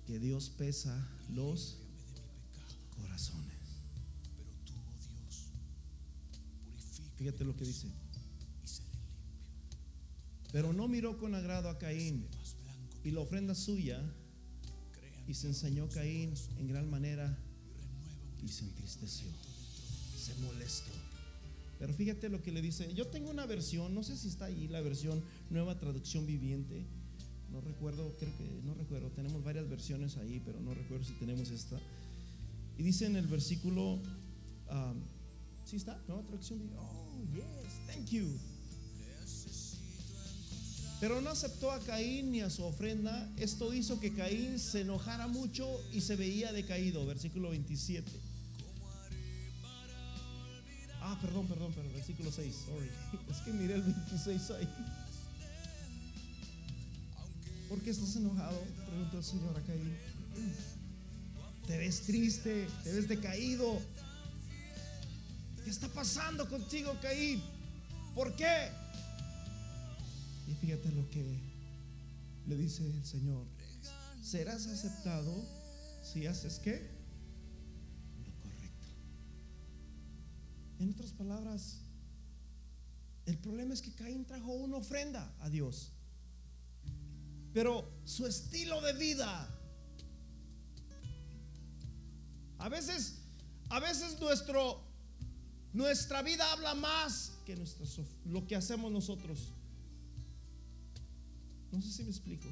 [0.05, 1.77] que Dios pesa los
[2.95, 3.55] corazones.
[7.17, 7.87] Fíjate lo que dice.
[10.51, 12.25] Pero no miró con agrado a Caín
[13.03, 14.01] y la ofrenda suya
[15.27, 17.37] y se ensañó Caín en gran manera
[18.43, 19.27] y se entristeció,
[20.17, 20.91] se molestó.
[21.79, 22.93] Pero fíjate lo que le dice.
[22.93, 26.85] Yo tengo una versión, no sé si está ahí la versión nueva traducción viviente.
[27.55, 29.09] No recuerdo, creo que no recuerdo.
[29.11, 31.79] Tenemos varias versiones ahí, pero no recuerdo si tenemos esta.
[32.77, 34.99] Y dice en el versículo, um,
[35.63, 35.97] ¿sí está?
[36.05, 36.59] Nueva traducción.
[36.77, 38.27] Oh, yes, thank you.
[40.99, 43.31] Pero no aceptó a Caín ni a su ofrenda.
[43.37, 47.05] Esto hizo que Caín se enojara mucho y se veía decaído.
[47.05, 48.11] Versículo 27.
[50.99, 51.93] Ah, perdón, perdón, perdón.
[51.93, 52.53] Versículo 6.
[52.65, 52.89] Sorry.
[53.31, 54.67] Es que miré el 26 ahí.
[57.69, 58.61] ¿Por qué estás enojado?
[58.87, 59.95] Preguntó el Señor a Caín.
[61.65, 63.81] Te ves triste, te ves decaído.
[65.63, 67.41] ¿Qué está pasando contigo, Caín?
[68.13, 68.69] ¿Por qué?
[70.47, 71.39] Y fíjate lo que
[72.45, 73.45] le dice el Señor.
[74.21, 75.33] Serás aceptado
[76.03, 76.87] si haces qué?
[78.25, 78.87] Lo correcto.
[80.79, 81.79] En otras palabras,
[83.25, 85.94] el problema es que Caín trajo una ofrenda a Dios.
[87.55, 89.49] Pero su estilo de vida
[92.59, 93.19] a veces
[93.69, 94.83] a veces nuestro
[95.71, 97.57] nuestra vida habla más que
[98.25, 99.53] lo que hacemos nosotros.
[101.71, 102.49] No sé si me explico.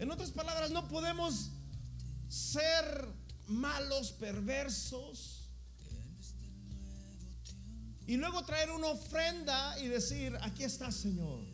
[0.00, 1.50] En otras palabras, no podemos
[2.28, 3.06] ser
[3.46, 5.43] malos, perversos.
[8.06, 11.44] Y luego traer una ofrenda y decir, aquí está Señor.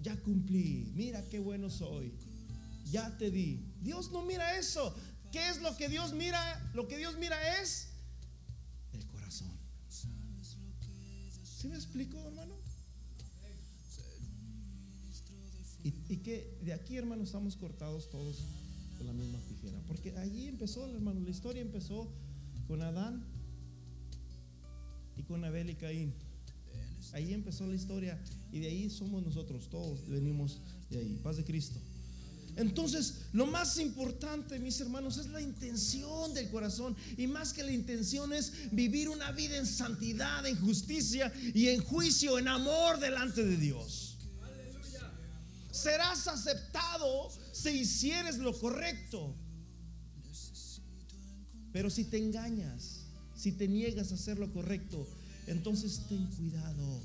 [0.00, 0.92] Ya cumplí.
[0.94, 2.12] Mira qué bueno soy.
[2.90, 3.64] Ya te di.
[3.80, 4.94] Dios no mira eso.
[5.32, 6.70] ¿Qué es lo que Dios mira?
[6.74, 7.88] Lo que Dios mira es
[8.92, 9.52] el corazón.
[9.88, 12.56] ¿Sí me explico, hermano?
[15.84, 18.44] Y, que de aquí, hermano, estamos cortados todos
[18.98, 19.78] con la misma tijera.
[19.86, 22.08] Porque allí empezó, hermano, la historia empezó
[22.66, 23.24] con Adán
[25.18, 26.14] y con Abel y Caín.
[27.12, 28.18] Ahí empezó la historia
[28.52, 31.20] y de ahí somos nosotros, todos venimos de ahí.
[31.22, 31.78] Paz de Cristo.
[32.56, 36.96] Entonces, lo más importante, mis hermanos, es la intención del corazón.
[37.16, 41.82] Y más que la intención es vivir una vida en santidad, en justicia y en
[41.82, 44.08] juicio, en amor delante de Dios
[45.78, 49.34] serás aceptado si hicieres lo correcto.
[51.72, 52.97] Pero si te engañas,
[53.38, 55.06] si te niegas a hacer lo correcto,
[55.46, 57.00] entonces ten cuidado.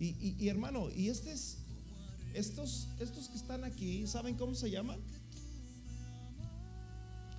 [0.00, 1.58] Y, hermano, y este es,
[2.34, 4.98] estos, estos que están aquí, ¿saben cómo se llaman?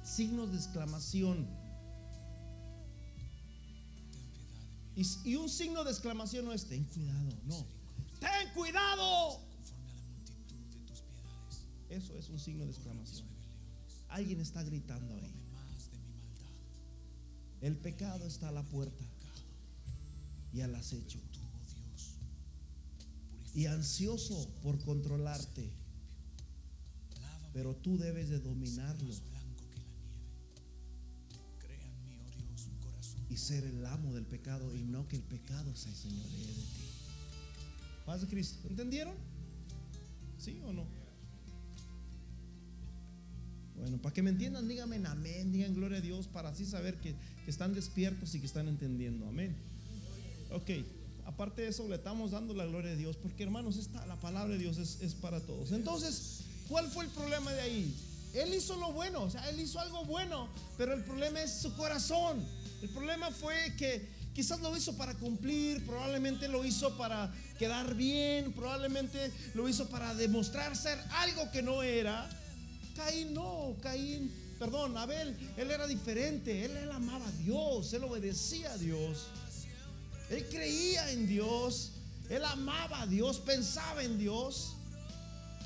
[0.04, 1.46] Signos de exclamación.
[4.96, 7.66] Y, y un signo de exclamación no es ten cuidado, no.
[8.22, 9.42] Ten cuidado.
[11.90, 13.28] Eso es un signo de exclamación.
[14.08, 15.47] Alguien está gritando ahí.
[17.62, 19.04] El pecado está a la puerta
[20.54, 21.20] y al acecho.
[23.54, 25.72] Y ansioso por controlarte.
[27.54, 29.14] Pero tú debes de dominarlo.
[33.30, 36.88] Y ser el amo del pecado y no que el pecado se señoree de ti.
[38.06, 38.68] Paz de Cristo.
[38.70, 39.16] ¿Entendieron?
[40.38, 40.97] ¿Sí o no?
[43.78, 47.16] Bueno, para que me entiendan, díganme amén, digan gloria a Dios, para así saber que,
[47.48, 49.26] están despiertos y que están entendiendo.
[49.26, 49.56] Amén.
[50.52, 50.70] Ok,
[51.26, 54.54] aparte de eso, le estamos dando la gloria a Dios, porque hermanos, esta, la palabra
[54.54, 55.72] de Dios es, para todos.
[55.72, 57.96] Entonces, ¿cuál fue el problema de ahí?
[58.34, 61.74] Él hizo lo bueno, o sea, él hizo algo bueno, pero el problema es su
[61.76, 62.44] corazón.
[62.82, 68.52] El problema fue que, quizás lo hizo para cumplir, probablemente lo hizo para quedar bien,
[68.52, 72.30] probablemente lo hizo para demostrar ser algo que no era.
[72.98, 78.78] Caín no, Caín, perdón, Abel, él era diferente, él, amaba a Dios, él obedecía a
[78.78, 79.28] Dios,
[80.32, 81.92] él creía en Dios,
[82.28, 84.76] él amaba a Dios, pensaba en Dios.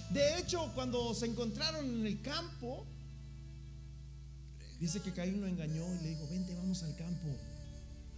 [0.10, 2.86] De hecho, cuando se encontraron en el campo,
[4.78, 7.30] dice que Caín lo engañó y le dijo, vente, vamos al campo.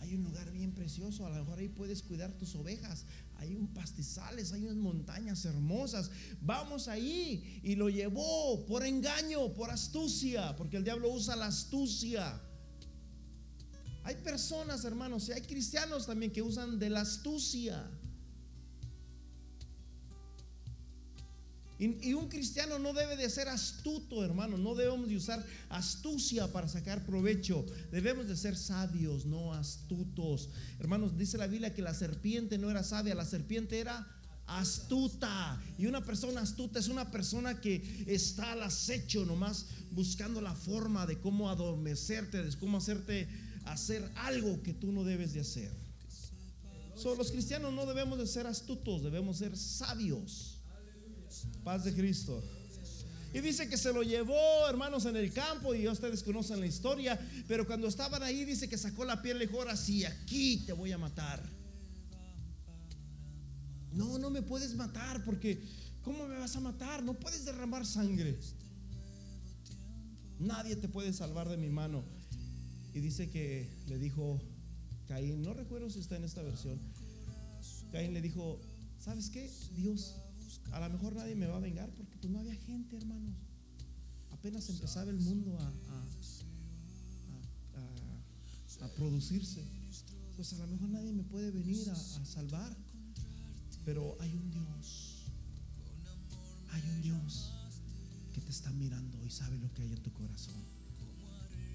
[0.02, 3.06] Hay un lugar bien precioso, a lo mejor ahí puedes cuidar tus ovejas.
[3.44, 6.10] Hay un pastizales, hay unas montañas hermosas.
[6.42, 7.60] Vamos ahí.
[7.62, 12.42] Y lo llevó por engaño, por astucia, porque el diablo usa la astucia.
[14.04, 17.90] Hay personas, hermanos, y hay cristianos también que usan de la astucia.
[21.84, 24.58] Y, un cristiano no debe de ser astuto, hermano.
[24.58, 27.66] No debemos de usar astucia para sacar provecho.
[27.92, 30.50] Debemos de ser sabios, no astutos.
[30.80, 34.08] Hermanos, dice la Biblia que la serpiente no era sabia, la serpiente era
[34.48, 35.62] astuta.
[35.78, 41.06] Y una persona astuta es una persona que está al acecho nomás buscando la forma
[41.06, 43.28] de cómo adormecerte, de cómo hacerte
[43.66, 45.72] hacer algo que tú no debes de hacer.
[47.18, 50.53] los cristianos no debemos de ser astutos, debemos ser sabios.
[51.64, 52.44] Paz de Cristo.
[53.34, 57.20] Y dice que se lo llevó, hermanos, en el campo, y ustedes conocen la historia,
[57.48, 60.74] pero cuando estaban ahí dice que sacó la piel y dijo, ahora sí, aquí te
[60.74, 61.42] voy a matar.
[63.92, 65.64] No, no me puedes matar porque,
[66.04, 67.04] ¿cómo me vas a matar?
[67.04, 68.38] No puedes derramar sangre.
[70.40, 72.04] Nadie te puede salvar de mi mano.
[72.94, 74.40] Y dice que le dijo
[75.08, 76.80] Caín, no recuerdo si está en esta versión,
[77.92, 78.60] Caín le dijo,
[79.00, 79.50] ¿sabes qué?
[79.76, 80.16] Dios
[80.72, 83.36] a lo mejor nadie me va a vengar porque pues no había gente, hermanos.
[84.32, 85.68] Apenas empezaba el mundo a,
[88.84, 89.64] a, producirse.
[90.36, 92.76] Pues a lo mejor nadie me puede venir a, salvar.
[93.86, 95.24] Pero hay un Dios.
[96.72, 97.54] Hay un Dios
[98.34, 100.73] que te está mirando y sabe lo que hay en tu corazón.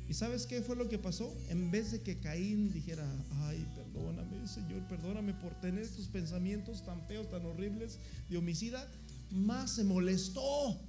[0.09, 1.37] ¿Y sabes qué fue lo que pasó?
[1.51, 3.07] En vez de que Caín dijera,
[3.43, 7.99] ay, perdóname, Señor, perdóname por tener estos pensamientos tan feos, tan horribles
[8.31, 8.91] de homicida,
[9.31, 10.81] más se molestó.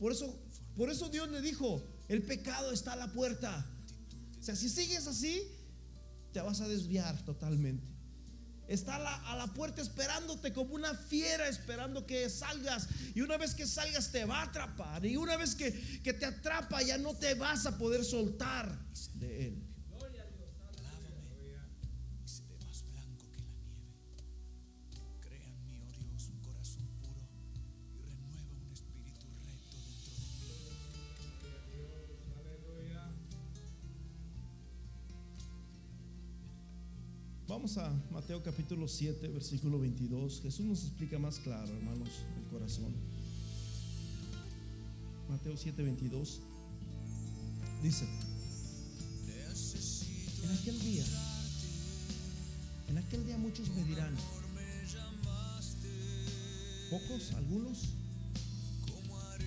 [0.00, 0.36] Por eso,
[0.76, 3.64] por eso Dios le dijo, el pecado está a la puerta.
[4.40, 5.42] O sea, si sigues así,
[6.32, 7.93] te vas a desviar totalmente.
[8.66, 12.88] Está a la, puerta esperándote como una fiera, esperando que salgas.
[13.14, 15.04] Y una vez que salgas te va a atrapar.
[15.04, 18.78] Y una vez que, que te atrapa ya no te vas a poder soltar
[19.14, 19.63] de él.
[37.64, 40.42] Vamos a Mateo capítulo 7, versículo 22.
[40.42, 42.94] Jesús nos explica más claro, hermanos, el corazón.
[45.30, 46.42] Mateo 7, 22.
[47.82, 48.04] Dice,
[50.42, 51.04] en aquel día,
[52.88, 54.14] en aquel día muchos me dirán,
[56.90, 57.78] pocos, algunos,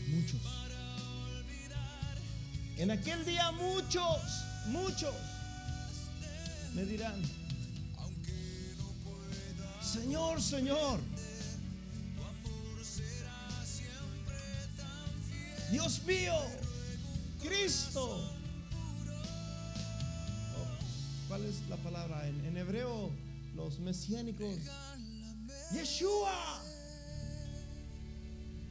[0.08, 0.42] muchos.
[2.78, 4.18] En aquel día muchos,
[4.70, 5.14] muchos
[6.74, 7.22] me dirán,
[9.88, 11.00] Señor, Señor.
[15.72, 16.34] Dios mío,
[17.42, 18.22] Cristo.
[21.30, 22.28] ¿Cuál es la palabra?
[22.28, 23.12] En, en hebreo,
[23.56, 24.56] los mesiánicos.
[25.72, 26.62] Yeshua.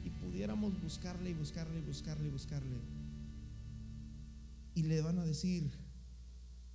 [0.05, 2.77] Y pudiéramos buscarle y buscarle y buscarle y buscarle.
[4.75, 5.71] Y le van a decir,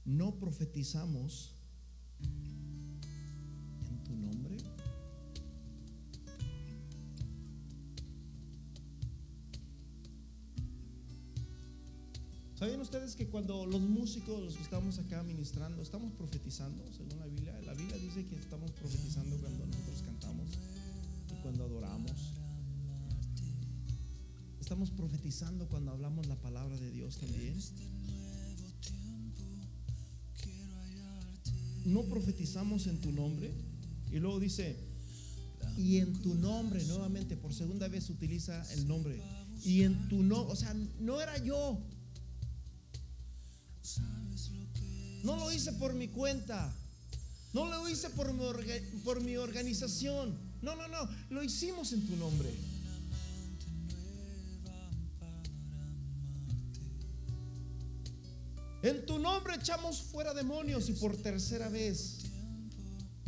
[0.04, 1.61] no profetizamos
[12.62, 17.26] ¿Saben ustedes que cuando los músicos, los que estamos acá ministrando, estamos profetizando, según la
[17.26, 17.60] Biblia?
[17.62, 20.46] La Biblia dice que estamos profetizando cuando nosotros cantamos
[21.28, 22.12] y cuando adoramos.
[24.60, 27.58] Estamos profetizando cuando hablamos la palabra de Dios también.
[31.84, 33.52] No profetizamos en tu nombre.
[34.12, 34.76] Y luego dice,
[35.76, 39.20] y en tu nombre, nuevamente, por segunda vez utiliza el nombre.
[39.64, 41.80] Y en tu nombre, o sea, no era yo,
[45.22, 46.72] no lo hice por mi cuenta.
[47.52, 48.40] No lo hice por mi,
[49.04, 50.36] por mi organización.
[50.62, 51.08] No, no, no.
[51.30, 52.50] Lo hicimos en tu nombre.
[58.82, 62.21] En tu nombre echamos fuera demonios y por tercera vez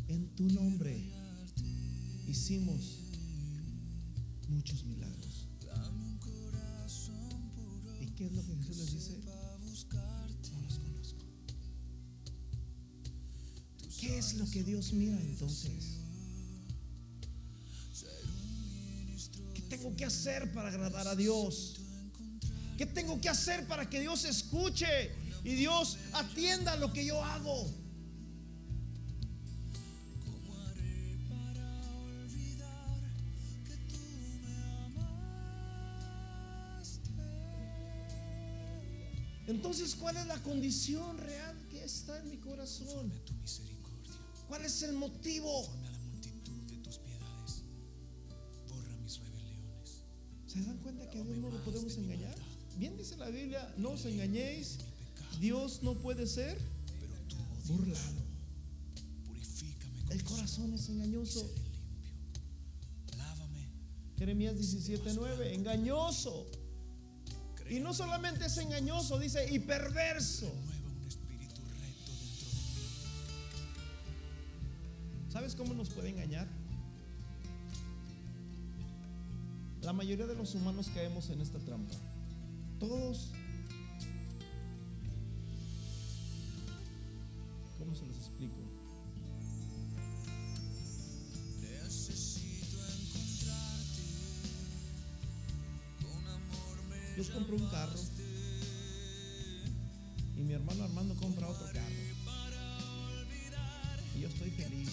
[0.09, 1.13] en tu nombre
[2.27, 3.01] hicimos
[4.49, 5.49] muchos milagros.
[8.01, 9.19] ¿Y qué es lo que Jesús les dice?
[9.25, 10.87] No los conozco.
[14.01, 15.99] ¿Qué es lo que Dios mira entonces?
[19.55, 21.77] ¿Qué tengo que hacer para agradar a Dios?
[22.77, 25.13] ¿Qué tengo que hacer para que Dios escuche
[25.45, 27.84] y Dios atienda lo que yo hago?
[39.55, 43.11] Entonces, ¿cuál es la condición real que está en mi corazón?
[43.25, 44.13] tu misericordia,
[44.49, 45.63] ¿Cuál es el motivo?
[45.63, 47.63] conforme a la multitud de tus piedades,
[48.69, 50.03] borra mis rebeliones.
[50.47, 52.35] ¿Se dan cuenta que a Dios no lo podemos engañar?
[52.79, 54.79] Bien dice la Biblia, no os engañéis,
[55.41, 56.59] Dios no puede ser
[57.01, 58.23] Pero tú, oh burlado.
[59.27, 61.49] purifícame con El corazón es engañoso.
[64.19, 66.47] Jeremías 17:9, engañoso.
[67.69, 70.53] Y no solamente es engañoso, dice, y perverso.
[75.31, 76.47] ¿Sabes cómo nos puede engañar?
[79.83, 81.95] La mayoría de los humanos caemos en esta trampa.
[82.79, 83.33] Todos.
[87.79, 88.17] ¿Cómo se los
[97.17, 98.01] Yo compro un carro
[100.37, 101.95] y mi hermano Armando compra otro carro.
[104.17, 104.91] Y yo estoy feliz.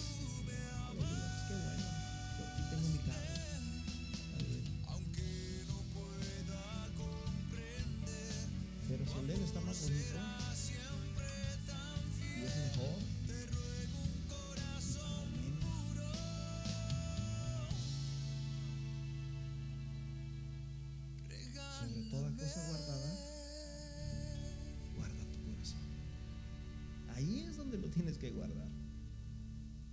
[27.94, 28.68] Tienes que guardar.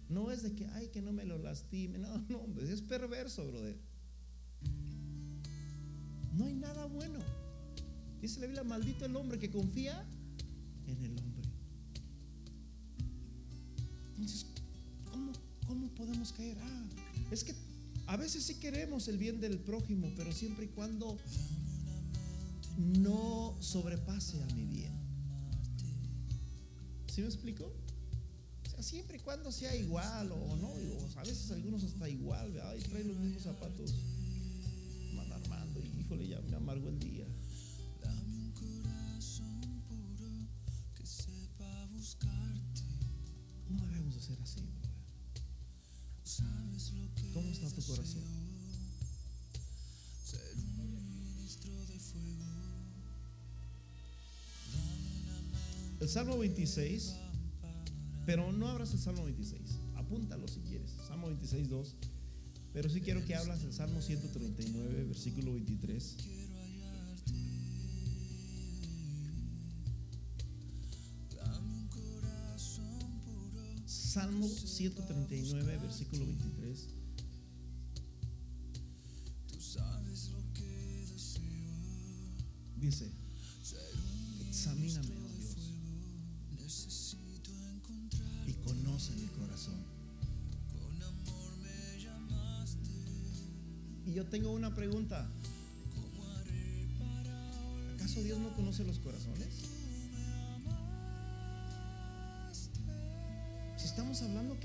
[0.09, 1.99] No es de que, ay, que no me lo lastime.
[1.99, 3.77] No, no, es perverso, brother.
[6.33, 7.19] No hay nada bueno.
[8.21, 10.05] Dice la Biblia, maldito el hombre que confía
[10.87, 11.47] en el hombre.
[14.09, 14.45] Entonces,
[15.11, 15.31] ¿cómo,
[15.67, 16.57] cómo podemos caer?
[16.59, 16.85] Ah,
[17.31, 17.53] es que
[18.07, 21.17] a veces sí queremos el bien del prójimo, pero siempre y cuando
[22.77, 24.93] no sobrepase a mi bien.
[27.07, 27.71] ¿Sí me explico?
[28.81, 30.73] Siempre y cuando sea igual o no,
[31.17, 32.75] a veces algunos hasta igual, ¿verdad?
[32.75, 33.93] y los mismos zapatos.
[35.13, 37.25] Man Armando, y híjole, ya me amargó el día.
[43.69, 44.93] No debemos de ser así, brother.
[47.33, 48.23] ¿Cómo está tu corazón?
[55.99, 57.13] El Salmo 26,
[58.29, 61.95] pero no abras el Salmo 26, apúntalo si quieres, Salmo 26, 2.
[62.73, 66.15] Pero sí quiero que hablas el Salmo 139, versículo 23.
[73.87, 76.87] Salmo 139, versículo 23.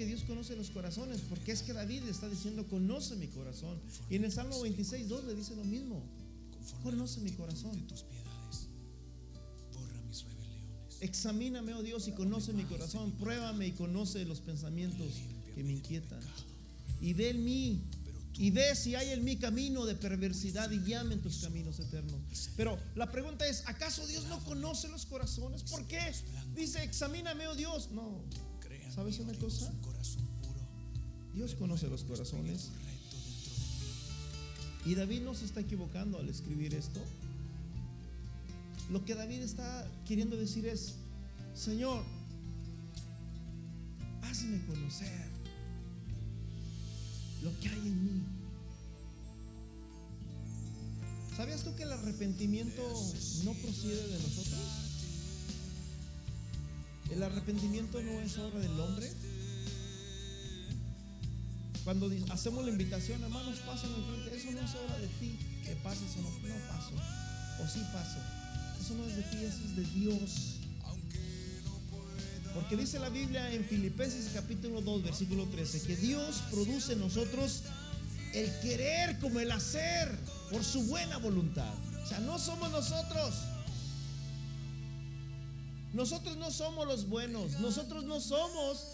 [0.04, 3.78] Que Dios conoce los corazones, porque es que David está diciendo, conoce mi corazón.
[4.10, 6.02] Y en el Salmo 26, 2 le dice lo mismo.
[6.82, 7.72] Conoce mi corazón.
[7.72, 8.68] de tus piedades,
[9.72, 10.96] borra mis rebeliones.
[11.00, 13.12] Examíname, oh Dios, y conoce mi corazón.
[13.12, 15.06] Pruébame y conoce los pensamientos
[15.54, 16.20] que me inquietan.
[17.00, 17.80] Y ve en mí,
[18.36, 22.20] y ve si hay en mí camino de perversidad y llame en tus caminos eternos.
[22.58, 25.62] Pero la pregunta es, ¿acaso Dios no conoce los corazones?
[25.62, 26.12] ¿Por qué?
[26.54, 27.90] Dice, examíname, oh Dios.
[27.90, 28.22] No.
[28.94, 29.72] ¿Sabes oh una Dios, cosa?
[31.34, 32.70] Dios conoce los corazones.
[34.86, 37.00] Y David no se está equivocando al escribir esto.
[38.90, 40.96] Lo que David está queriendo decir es,
[41.54, 42.04] Señor,
[44.22, 45.30] hazme conocer
[47.42, 48.22] lo que hay en mí.
[51.36, 52.82] ¿Sabías tú que el arrepentimiento
[53.44, 54.60] no procede de nosotros?
[57.10, 59.10] El arrepentimiento no es obra del hombre.
[61.84, 64.34] Cuando hacemos la invitación, hermanos, pasen enfrente.
[64.34, 66.92] Eso no es obra de ti, que pases o no, no paso.
[67.62, 68.18] O sí paso.
[68.80, 70.30] Eso no es de ti, eso es de Dios.
[72.54, 77.64] Porque dice la Biblia en Filipenses capítulo 2, versículo 13, que Dios produce en nosotros
[78.32, 80.18] el querer como el hacer
[80.50, 81.74] por su buena voluntad.
[82.02, 83.34] O sea, no somos nosotros.
[85.92, 87.60] Nosotros no somos los buenos.
[87.60, 88.86] Nosotros no somos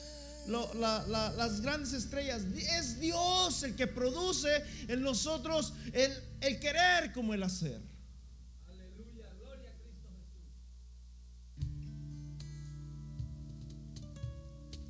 [0.51, 2.43] las grandes estrellas.
[2.77, 4.51] Es Dios el que produce
[4.89, 7.81] en nosotros el, querer como el hacer.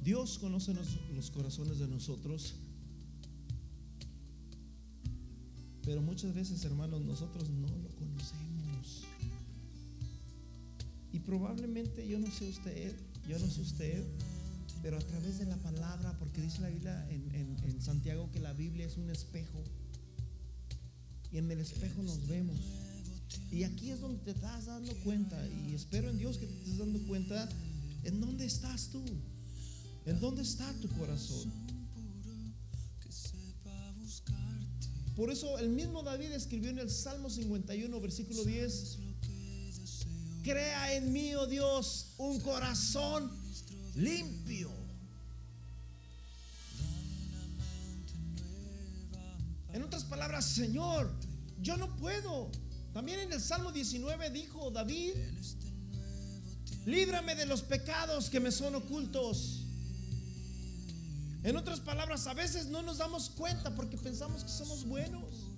[0.03, 2.55] Dios conoce nos- los corazones de nosotros.
[5.85, 9.05] Pero muchas veces, hermanos, nosotros no lo conocemos.
[11.13, 12.97] Y probablemente yo no sé usted,
[13.29, 14.05] yo no sé usted,
[14.83, 18.53] pero a través de la palabra, porque dice la Biblia en, en- Santiago que la
[18.53, 19.63] Biblia es un espejo.
[21.33, 22.57] Y en el espejo nos vemos.
[23.53, 25.37] Y aquí es donde te estás dando cuenta,
[25.69, 27.49] y espero en Dios que te estés dando cuenta
[28.05, 29.03] en dónde estás tú,
[30.07, 31.51] en dónde está tu corazón.
[35.17, 38.99] Por eso el mismo David escribió en el Salmo 51, versículo 10,
[40.43, 43.31] crea en mí, oh Dios, un corazón
[43.95, 44.71] limpio.
[49.73, 51.11] En otras palabras, Señor,
[51.61, 52.51] yo no puedo.
[52.93, 55.15] También en el Salmo 19 dijo David,
[56.87, 59.65] líbrame de los pecados que me son ocultos.
[61.43, 65.50] En otras palabras, a veces no nos damos cuenta porque pensamos que somos buenos.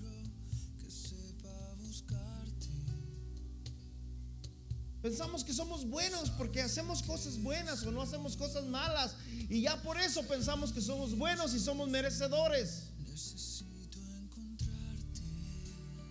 [5.03, 9.17] Pensamos que somos buenos porque hacemos cosas buenas o no hacemos cosas malas.
[9.49, 12.85] Y ya por eso pensamos que somos buenos y somos merecedores.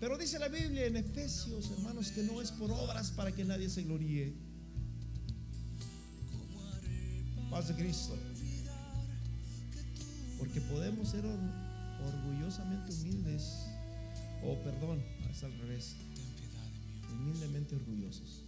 [0.01, 3.69] Pero dice la Biblia en Efesios, hermanos, que no es por obras para que nadie
[3.69, 4.33] se gloríe.
[7.49, 8.17] Paz de Cristo.
[10.37, 11.39] Porque podemos ser or-
[12.07, 13.43] orgullosamente humildes.
[14.43, 15.95] O perdón, es al revés.
[17.11, 18.41] Humildemente orgullosos.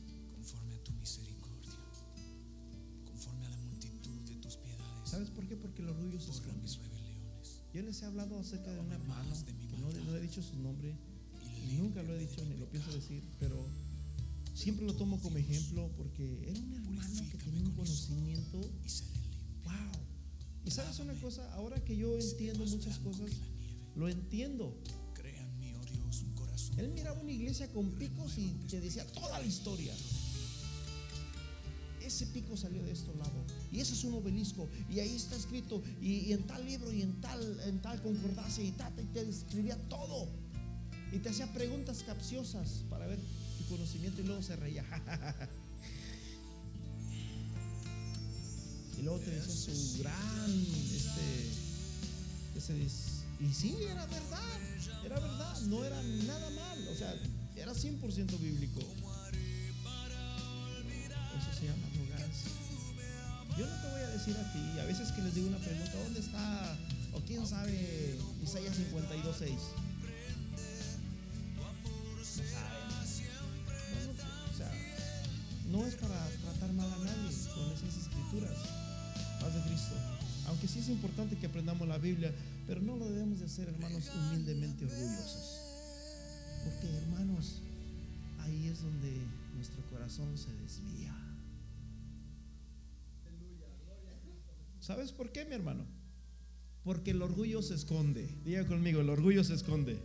[5.13, 5.55] ¿Sabes por qué?
[5.55, 6.67] Porque el orgullo se esconde.
[7.71, 10.97] Yo les he hablado acerca de un hermano que no, no he dicho su nombre
[11.69, 13.63] y nunca lo he dicho ni lo pienso decir, pero
[14.55, 18.57] siempre lo tomo como ejemplo porque era un hermano que tenía un conocimiento.
[18.57, 20.01] Wow.
[20.65, 23.29] Y sabes una cosa, ahora que yo entiendo muchas cosas,
[23.95, 24.75] lo entiendo.
[24.75, 25.13] Oh
[26.77, 29.93] Él miraba una iglesia con picos y te decía toda la historia.
[32.01, 35.81] Ese pico salió de este lado y eso es un obelisco y ahí está escrito
[35.99, 39.75] y, en tal libro y en tal en tal concordancia y tal y te escribía
[39.89, 40.29] todo
[41.11, 43.19] y te hacía preguntas capciosas para ver
[43.57, 44.83] tu conocimiento y luego se reía.
[48.99, 50.51] y luego te decía su gran
[50.95, 51.49] este
[52.55, 52.77] ese
[53.39, 54.39] y sí era verdad,
[55.03, 57.13] era verdad, no era nada mal, o sea,
[57.55, 58.79] era 100% bíblico.
[61.39, 61.92] Eso se llama.
[63.57, 65.91] Yo no te voy a decir a ti, a veces que les digo una pregunta,
[66.03, 66.75] ¿dónde está?
[67.13, 69.51] O quién sabe Isaías 52, 6.
[71.55, 71.63] No
[74.51, 74.71] o sea,
[75.71, 78.57] no es para tratar mal a nadie con esas escrituras.
[79.39, 79.95] Paz de Cristo.
[80.47, 82.33] Aunque sí es importante que aprendamos la Biblia,
[82.65, 85.59] pero no lo debemos de hacer, hermanos, humildemente orgullosos.
[86.63, 87.59] Porque, hermanos,
[88.39, 89.11] ahí es donde
[89.55, 91.22] nuestro corazón se desvía.
[94.83, 95.85] ¿Sabes por qué, mi hermano?
[96.83, 98.27] Porque el orgullo se esconde.
[98.43, 99.97] Diga conmigo, el orgullo se esconde.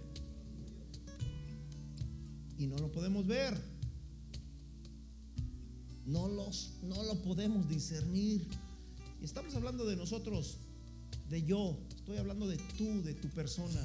[2.56, 3.60] Y no lo podemos ver.
[6.06, 8.46] No, los, no lo podemos discernir.
[9.20, 10.58] Y estamos hablando de nosotros,
[11.28, 11.76] de yo.
[11.96, 13.84] Estoy hablando de tú, de tu persona.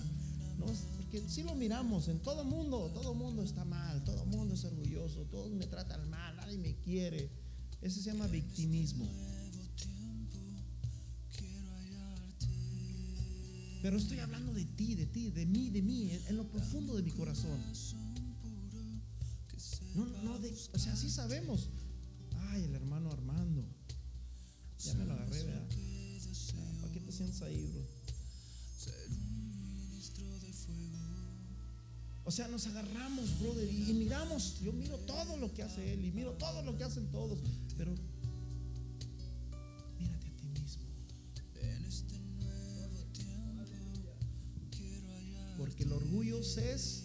[0.59, 0.67] No,
[0.97, 5.23] porque si lo miramos en todo mundo, todo mundo está mal, todo mundo es orgulloso,
[5.31, 7.31] todos me tratan mal, nadie me quiere.
[7.81, 9.09] Ese se llama victimismo.
[13.83, 17.03] Pero estoy hablando de ti, de ti, de mí, de mí, en, lo profundo de
[17.03, 17.59] mi corazón.
[19.93, 21.67] No, no, de, o sea, sí sabemos.
[22.47, 23.61] Ay, el hermano Armando.
[24.79, 25.67] Ya me lo agarré, ¿verdad?
[26.79, 27.83] ¿Para qué te sientes ahí, bro?
[32.23, 34.61] O sea, nos agarramos, brother, y miramos.
[34.61, 37.37] Yo miro todo lo que hace él y miro todo lo que hacen todos.
[37.75, 37.93] Pero
[46.43, 47.03] Dios es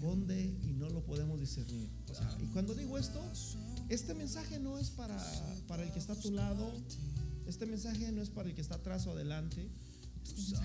[0.00, 1.88] conde y no lo podemos discernir.
[2.42, 3.22] Y cuando digo esto,
[3.88, 5.16] este mensaje no es para,
[5.68, 6.72] para el que está a tu lado,
[7.46, 9.68] este mensaje no es para el que está atrás o adelante,
[10.24, 10.56] este.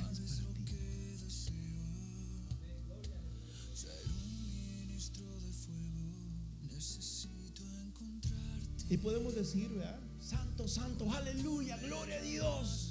[8.89, 9.99] Y podemos decir, ¿verdad?
[10.19, 12.87] Santo, santo, aleluya, gloria a Dios.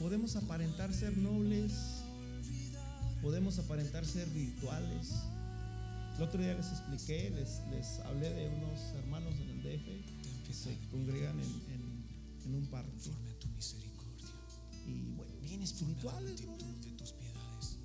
[0.00, 1.93] Podemos aparentar ser nobles,
[3.24, 5.08] podemos aparentar ser virtuales.
[6.16, 10.52] El otro día les expliqué, les, les hablé de unos hermanos en el DF que
[10.54, 12.04] se congregan en, en-
[12.46, 12.90] en un parque.
[13.40, 14.28] Tu misericordia.
[14.86, 17.78] Y bueno, bien espirituales, de tus piedades.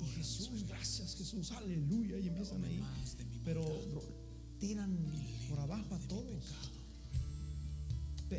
[0.00, 2.18] Y Jesús, gracias Jesús, aleluya.
[2.18, 2.82] Y empiezan ahí.
[3.44, 3.62] Pero
[4.58, 4.96] tiran
[5.50, 6.44] por abajo a todos.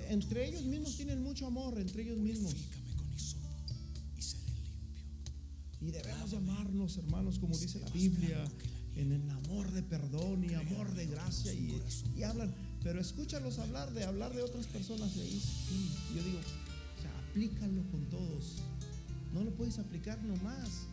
[0.10, 2.56] Entre ellos mismos tienen mucho amor, entre ellos mismos.
[5.82, 8.44] Y debemos llamarnos, hermanos, como dice la Biblia,
[8.96, 11.54] en el amor de perdón y amor de gracia.
[11.54, 11.82] Y,
[12.16, 12.54] y hablan,
[12.84, 15.16] pero escúchalos hablar de hablar de otras personas.
[15.16, 15.22] Yo
[16.24, 18.62] digo, o sea, aplícalo con todos.
[19.34, 20.88] No lo puedes aplicar nomás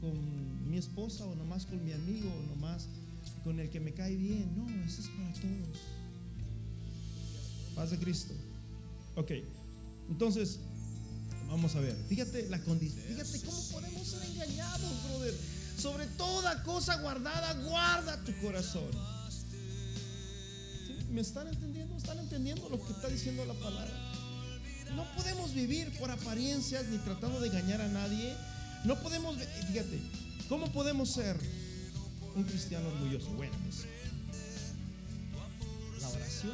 [0.00, 2.88] con mi esposa o nomás con mi amigo o nomás
[3.42, 4.50] con el que me cae bien.
[4.56, 5.78] No, eso es para todos.
[7.74, 8.34] Paz de Cristo.
[9.16, 9.32] Ok,
[10.08, 10.60] entonces
[11.48, 11.96] vamos a ver.
[12.08, 13.04] Fíjate la condición.
[13.06, 15.34] Fíjate cómo podemos ser engañados, brother.
[15.78, 18.90] Sobre toda cosa guardada, guarda tu corazón.
[20.86, 20.96] ¿Sí?
[21.10, 21.96] ¿Me están entendiendo?
[21.96, 23.92] ¿Están entendiendo lo que está diciendo la palabra?
[24.94, 28.34] No podemos vivir por apariencias ni tratando de engañar a nadie.
[28.84, 29.36] No podemos,
[29.68, 30.00] fíjate,
[30.48, 31.36] ¿cómo podemos ser
[32.36, 33.30] un cristiano orgulloso?
[33.30, 33.86] Bueno, pues
[36.00, 36.52] la oración.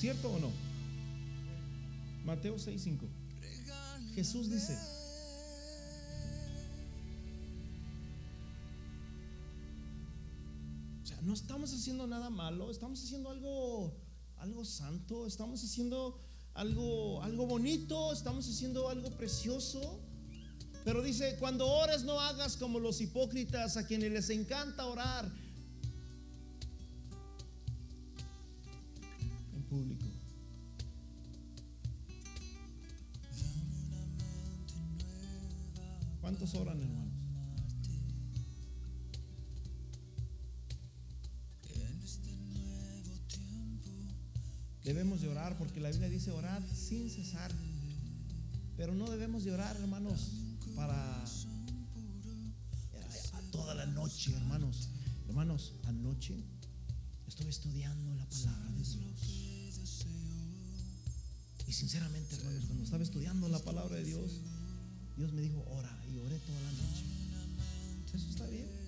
[0.00, 0.50] ¿Cierto o no?
[2.24, 3.06] Mateo 6:5.
[4.14, 4.72] Jesús dice,
[11.02, 13.94] o sea, no estamos haciendo nada malo, estamos haciendo algo
[14.38, 16.18] algo santo, estamos haciendo
[16.54, 20.00] algo algo bonito, estamos haciendo algo precioso.
[20.82, 25.30] Pero dice, cuando ores no hagas como los hipócritas a quienes les encanta orar
[45.80, 47.50] la Biblia dice orar sin cesar.
[48.76, 50.30] Pero no debemos de orar, hermanos,
[50.74, 51.24] para
[53.50, 54.88] toda la noche, hermanos.
[55.28, 56.34] Hermanos, anoche
[57.26, 58.98] estoy estudiando la palabra de Dios.
[61.66, 64.40] Y sinceramente, hermanos, cuando estaba estudiando la palabra de Dios,
[65.16, 67.04] Dios me dijo, ora, y oré toda la noche.
[68.14, 68.79] ¿Eso está bien?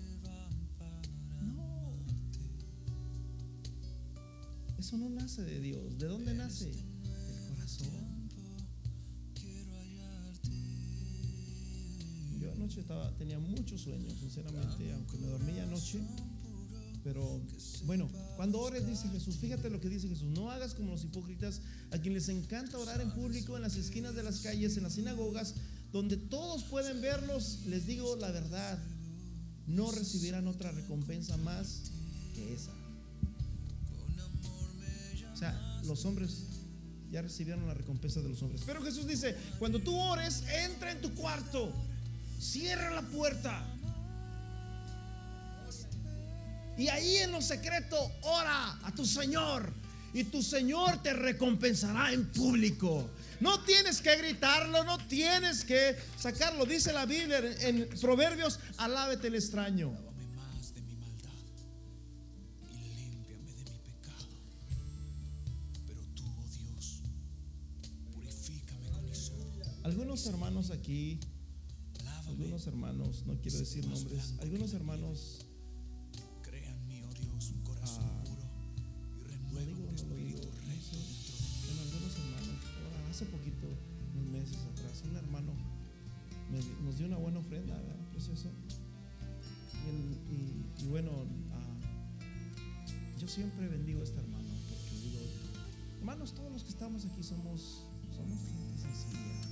[4.83, 5.97] Eso no nace de Dios.
[5.97, 6.65] ¿De dónde nace?
[6.65, 7.89] Del corazón.
[12.41, 16.01] Yo anoche estaba, tenía muchos sueños, sinceramente, aunque me dormí anoche.
[17.05, 17.41] Pero
[17.87, 21.61] bueno, cuando ores, dice Jesús, fíjate lo que dice Jesús, no hagas como los hipócritas,
[21.93, 24.95] a quienes les encanta orar en público, en las esquinas de las calles, en las
[24.95, 25.55] sinagogas,
[25.93, 28.83] donde todos pueden verlos, les digo la verdad,
[29.69, 31.93] no recibirán otra recompensa más
[32.35, 32.82] que esa.
[35.85, 36.45] Los hombres
[37.11, 38.63] ya recibieron la recompensa de los hombres.
[38.65, 41.73] Pero Jesús dice, cuando tú ores, entra en tu cuarto,
[42.41, 43.67] cierra la puerta.
[46.79, 49.71] Y ahí en lo secreto ora a tu Señor.
[50.15, 53.11] Y tu Señor te recompensará en público.
[53.41, 56.65] No tienes que gritarlo, no tienes que sacarlo.
[56.65, 59.93] Dice la Biblia en Proverbios, alábete el extraño.
[69.93, 71.19] Algunos hermanos aquí,
[72.29, 75.47] algunos hermanos, no quiero decir nombres, algunos hermanos,
[78.01, 78.23] Ah,
[83.11, 83.67] hace poquito,
[84.15, 85.53] unos meses atrás, un hermano
[86.85, 87.97] nos dio una buena ofrenda, ¿verdad?
[90.33, 91.11] Y- y bueno,
[91.53, 91.77] ah,
[93.21, 95.21] yo siempre bendigo a este hermano porque digo,
[95.99, 97.85] hermanos, todos los que estamos aquí somos,
[98.17, 99.52] somos gente sencilla.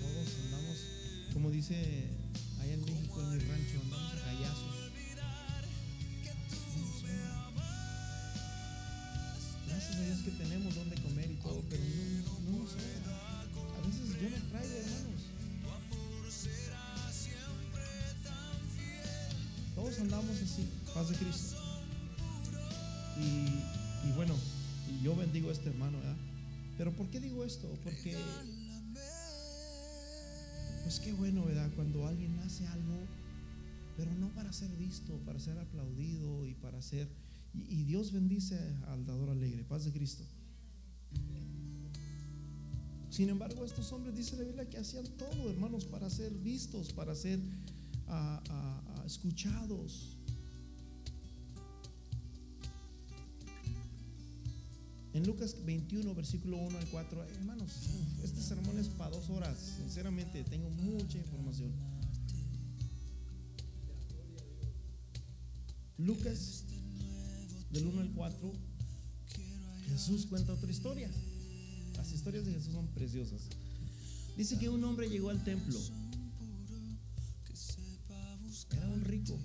[0.00, 0.78] Todos andamos,
[1.32, 1.74] como dice
[2.60, 4.74] allá en México, en mi rancho, andamos a gallazos.
[9.66, 13.20] Gracias a Dios que tenemos donde comer y todo, pero no, no nos sobra.
[13.78, 15.20] A veces yo no traigo, hermanos.
[19.74, 21.56] Todos andamos así, paz de Cristo.
[23.16, 24.34] Y, y bueno,
[25.02, 26.16] yo bendigo a este hermano, ¿verdad?
[26.80, 27.68] Pero ¿por qué digo esto?
[27.84, 28.16] Porque,
[30.82, 31.70] pues qué bueno, ¿verdad?
[31.76, 33.06] Cuando alguien hace algo,
[33.98, 37.06] pero no para ser visto, para ser aplaudido y para ser...
[37.52, 40.24] Y, Dios bendice al dador alegre, paz de Cristo.
[43.10, 47.14] Sin embargo, estos hombres, dice la Biblia, que hacían todo, hermanos, para ser vistos, para
[47.14, 47.40] ser
[48.08, 50.16] ah, ah, ah, escuchados.
[55.12, 57.72] En Lucas 21, versículo 1 al 4, hermanos,
[58.22, 59.58] este sermón es para dos horas.
[59.78, 61.72] Sinceramente, tengo mucha información.
[65.98, 66.64] Lucas,
[67.70, 68.52] del 1 al 4,
[69.88, 71.10] Jesús cuenta otra historia.
[71.96, 73.42] Las historias de Jesús son preciosas.
[74.36, 75.78] Dice que un hombre llegó al templo.
[78.70, 79.36] Era un rico.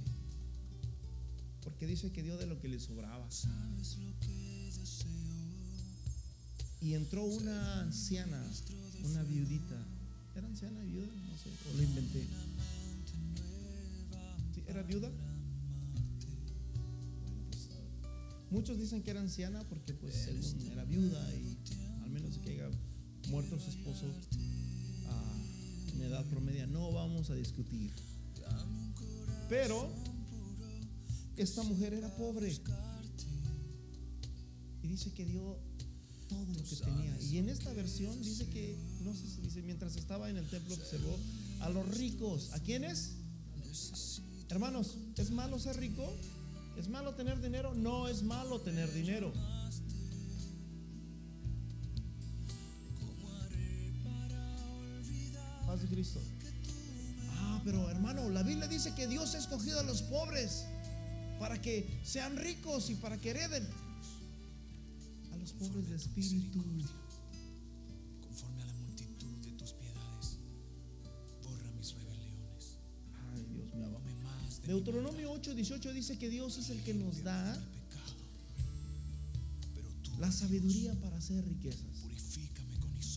[1.61, 3.27] Porque dice que dio de lo que le sobraba.
[6.85, 8.39] Y entró una anciana,
[9.05, 9.75] una viudita.
[10.35, 11.07] ¿Era anciana viuda?
[11.07, 12.27] No sé, o lo inventé.
[14.67, 15.09] ¿Era viuda?
[17.49, 17.69] Pues,
[18.51, 21.57] muchos dicen que era anciana porque pues según era viuda y
[22.03, 22.69] al menos que haya
[23.29, 24.05] muerto su esposo
[25.07, 25.37] ah,
[25.91, 27.91] en edad promedia, no vamos a discutir.
[29.49, 29.91] Pero
[31.35, 32.55] esta mujer era pobre
[34.83, 35.64] y dice que dio
[36.35, 37.17] todo lo que tenía.
[37.21, 40.75] Y en esta versión dice que, no sé si dice, mientras estaba en el templo
[40.75, 41.17] observó
[41.61, 42.51] a los ricos.
[42.53, 43.13] ¿A quiénes?
[44.49, 46.11] Hermanos, ¿es malo ser rico?
[46.77, 47.73] ¿Es malo tener dinero?
[47.73, 49.31] No es malo tener dinero.
[55.65, 56.21] Paz de Cristo.
[57.31, 60.65] Ah, pero hermano, la Biblia dice que Dios ha escogido a los pobres
[61.39, 63.67] para que sean ricos y para que hereden
[65.45, 66.59] los pobres de espíritu.
[68.19, 70.39] Conforme a la multitud de tus piedades,
[71.43, 72.77] borra mis rebeliones.
[73.31, 74.01] Ay, Dios mío.
[74.65, 77.61] Deuteronomio 8, 18 dice que Dios es el que nos da
[80.19, 82.05] la sabiduría para hacer riquezas.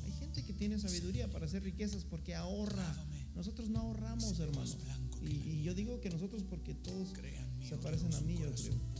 [0.04, 2.94] Hay gente que tiene sabiduría para hacer riquezas porque ahorra.
[3.36, 4.74] Nosotros no ahorramos, hermano.
[5.22, 7.08] Y, y yo digo que nosotros porque todos
[7.66, 8.97] se oh parecen a mí, yo creo.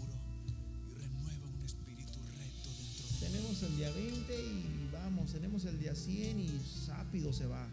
[3.31, 7.69] Tenemos el día 20 y vamos, tenemos el día 100 y rápido se va.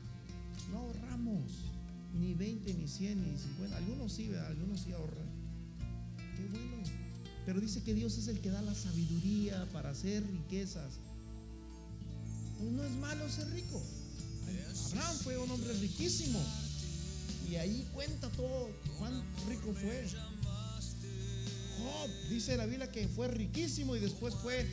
[0.69, 1.43] No ahorramos,
[2.13, 3.77] ni 20, ni 100, ni 50.
[3.77, 4.47] Algunos sí, ¿verdad?
[4.47, 5.29] algunos sí ahorran.
[6.35, 6.83] Qué bueno.
[7.45, 10.95] Pero dice que Dios es el que da la sabiduría para hacer riquezas.
[12.59, 13.81] Pues no es malo ser rico.
[14.87, 16.43] Abraham fue un hombre riquísimo.
[17.49, 20.05] Y ahí cuenta todo cuán rico fue.
[21.77, 24.65] Job, dice la Biblia que fue riquísimo y después fue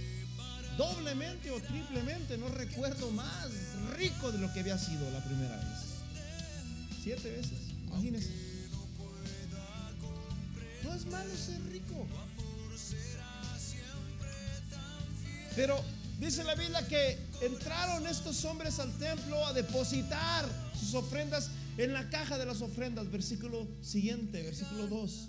[0.76, 3.48] doblemente o triplemente, no recuerdo más,
[3.96, 5.92] rico de lo que había sido la primera vez.
[7.02, 8.30] Siete veces, imagínense.
[10.84, 12.06] No es malo ser rico.
[15.54, 15.82] Pero
[16.18, 20.48] dice la Biblia que entraron estos hombres al templo a depositar
[20.78, 23.10] sus ofrendas en la caja de las ofrendas.
[23.10, 25.28] Versículo siguiente, versículo 2.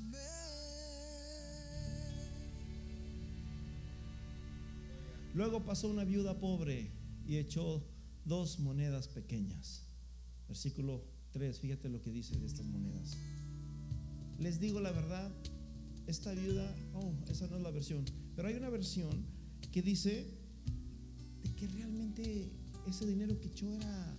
[5.33, 6.91] Luego pasó una viuda pobre
[7.25, 7.83] y echó
[8.25, 9.83] dos monedas pequeñas.
[10.47, 13.17] Versículo 3, fíjate lo que dice de estas monedas.
[14.37, 15.31] Les digo la verdad,
[16.05, 18.05] esta viuda, oh, esa no es la versión,
[18.35, 19.25] pero hay una versión
[19.71, 20.27] que dice
[21.43, 22.51] de que realmente
[22.87, 24.17] ese dinero que echó era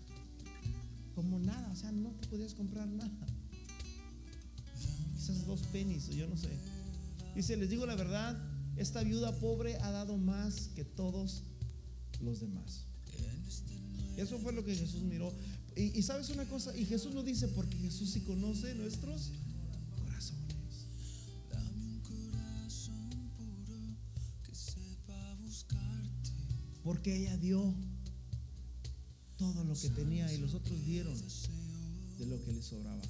[1.14, 3.26] como nada, o sea, no te podías comprar nada.
[5.14, 6.48] Quizás dos pennies, o yo no sé.
[7.36, 8.36] Dice, les digo la verdad,
[8.76, 11.42] esta viuda pobre ha dado más que todos
[12.20, 12.86] los demás.
[14.16, 15.32] Eso fue lo que Jesús miró.
[15.76, 19.32] Y, sabes una cosa, y Jesús lo dice porque Jesús sí conoce nuestros
[19.98, 20.86] corazones.
[26.84, 27.74] Porque ella dio
[29.36, 31.16] todo lo que tenía y los otros dieron
[32.18, 33.02] de lo que les sobraba.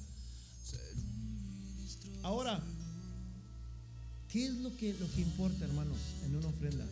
[2.23, 2.64] Ahora,
[4.35, 6.85] ¿qué es lo que, lo que importa, hermanos, en una ofrenda?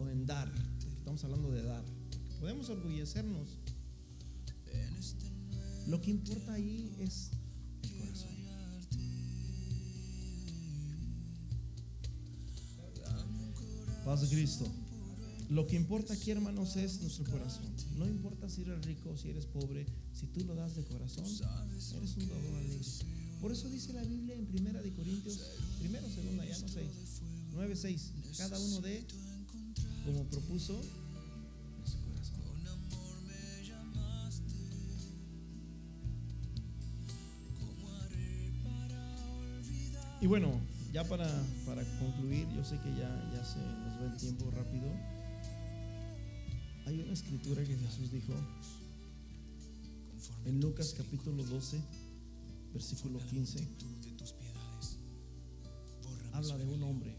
[0.00, 0.50] O, en dar.
[0.96, 1.84] Estamos hablando de dar.
[2.40, 3.46] Podemos orgullecernos.
[5.86, 7.32] Lo que importa ahí es
[7.82, 8.30] el corazón.
[14.06, 14.64] Paz de Cristo.
[15.50, 17.66] Lo que importa aquí, hermanos, es nuestro corazón.
[17.98, 19.84] No importa si eres rico, si eres pobre,
[20.14, 23.19] si tú lo das de corazón, eres un dador alegre.
[23.40, 25.40] Por eso dice la Biblia en Primera de Corintios,
[25.78, 26.86] primero, segunda, ya no sé,
[27.54, 28.12] 9, 6.
[28.36, 29.04] Cada uno de
[30.04, 32.40] como propuso en su corazón.
[40.20, 40.60] Y bueno,
[40.92, 41.26] ya para,
[41.64, 44.86] para concluir, yo sé que ya, ya se nos va el tiempo rápido.
[46.86, 48.34] Hay una escritura que Jesús dijo
[50.44, 51.80] en Lucas capítulo 12,
[52.72, 53.62] versículo conforme a la 15.
[53.62, 54.98] multitud de tus piedades,
[56.02, 57.16] borra Habla de un hombre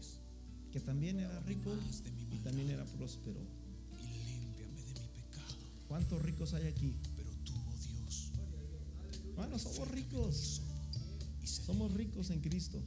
[0.72, 1.70] que también era rico
[2.32, 3.40] y también era próspero.
[5.86, 6.94] ¿Cuántos ricos hay aquí?
[9.28, 10.62] Hermanos, somos ricos.
[11.44, 12.82] Somos ricos en Cristo.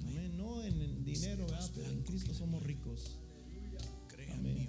[0.00, 0.36] Amén.
[0.36, 1.70] No en, dinero, ¿verdad?
[1.74, 3.16] pero en Cristo somos ricos.
[4.34, 4.68] Amén.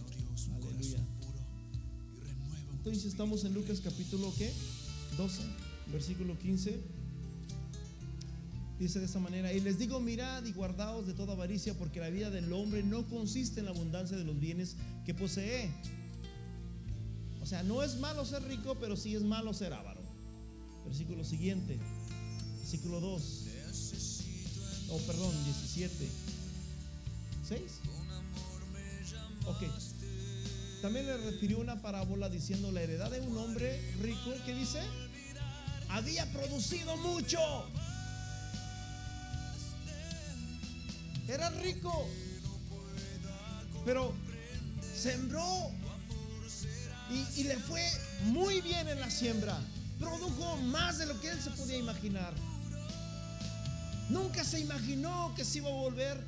[0.55, 0.99] Aleluya.
[2.72, 4.53] Entonces estamos en Lucas capítulo ¿qué?
[5.17, 5.43] 12,
[5.91, 6.98] versículo 15.
[8.80, 12.09] Dice de esta manera, y les digo, mirad y guardaos de toda avaricia, porque la
[12.09, 15.69] vida del hombre no consiste en la abundancia de los bienes que posee.
[17.41, 19.99] O sea, no es malo ser rico, pero sí es malo ser avaro.
[20.86, 21.77] Versículo siguiente,
[22.59, 23.45] versículo 2.
[24.91, 26.07] Oh, perdón, 17.
[27.49, 27.59] ¿6?
[29.45, 29.63] Ok.
[30.82, 34.80] También le refirió una parábola diciendo la heredad de un hombre rico que dice,
[35.89, 37.39] había producido mucho.
[41.30, 42.07] Era rico,
[43.86, 44.13] pero
[44.95, 45.71] sembró
[47.38, 47.88] y, le fue
[48.23, 49.55] muy bien en la siembra.
[49.99, 52.34] Produjo más de lo que él se podía imaginar.
[54.09, 56.19] Nunca se imaginó que se iba a volver,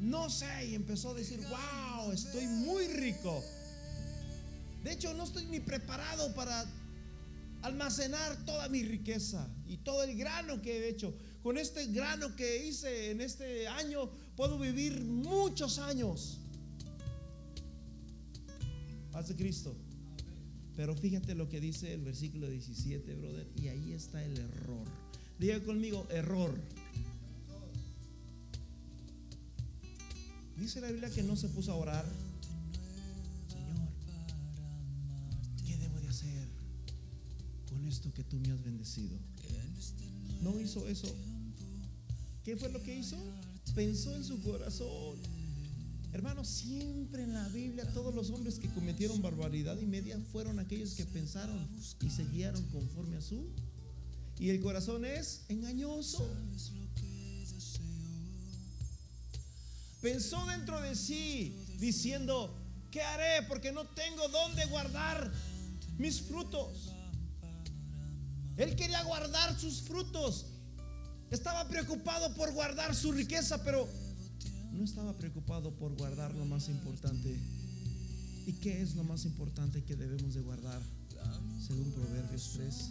[0.00, 3.44] no sé, y empezó a decir, wow, estoy muy rico.
[4.82, 6.64] De hecho, no estoy ni preparado para
[7.60, 11.14] almacenar toda mi riqueza y todo el grano que he hecho.
[11.42, 14.10] Con este grano que hice en este año,
[14.40, 16.38] puedo vivir muchos años.
[19.12, 19.76] Paz de Cristo.
[20.76, 24.86] Pero fíjate lo que dice el versículo 17, brother, y ahí está el error.
[25.38, 26.58] Diga conmigo, error.
[30.56, 32.06] Dice la Biblia que no se puso a orar.
[33.46, 33.88] Señor,
[35.66, 36.48] ¿qué debo de hacer
[37.68, 39.18] con esto que tú me has bendecido?
[40.40, 41.14] No hizo eso.
[42.42, 43.18] ¿Qué fue lo que hizo?
[43.74, 45.18] Pensó en su corazón.
[46.12, 50.94] Hermanos, siempre en la Biblia todos los hombres que cometieron barbaridad y media fueron aquellos
[50.94, 51.68] que pensaron
[52.00, 53.48] y se guiaron conforme a su.
[54.38, 56.26] Y el corazón es engañoso.
[60.00, 62.58] Pensó dentro de sí diciendo,
[62.90, 63.46] ¿qué haré?
[63.46, 65.30] Porque no tengo dónde guardar
[65.98, 66.90] mis frutos.
[68.56, 70.46] Él quería guardar sus frutos.
[71.30, 73.88] Estaba preocupado por guardar su riqueza, pero
[74.72, 77.38] no estaba preocupado por guardar lo más importante.
[78.46, 80.82] ¿Y qué es lo más importante que debemos de guardar?
[81.60, 82.90] Según Proverbios 3,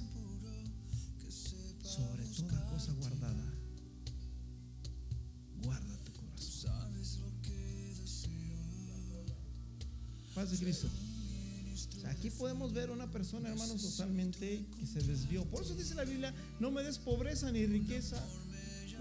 [1.84, 3.44] sobre toda cosa guardada,
[5.64, 6.94] guarda tu corazón.
[10.36, 10.88] Paz de Cristo.
[12.00, 15.43] O sea, aquí podemos ver una persona, hermanos, totalmente que se desvió.
[15.43, 18.26] Por eso dice la Biblia, no me des pobreza ni riqueza.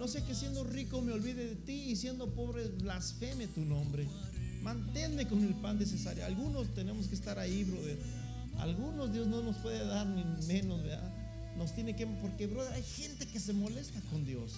[0.01, 4.05] No sé que siendo rico me olvide de ti y siendo pobre blasfeme tu nombre.
[4.65, 6.27] Manténme con el pan necesario.
[6.27, 7.99] Algunos tenemos que estar ahí, brother.
[8.59, 11.15] Algunos Dios no nos puede dar ni menos, ¿verdad?
[11.57, 14.55] Nos tiene que, porque, brother, hay gente que se molesta con Dios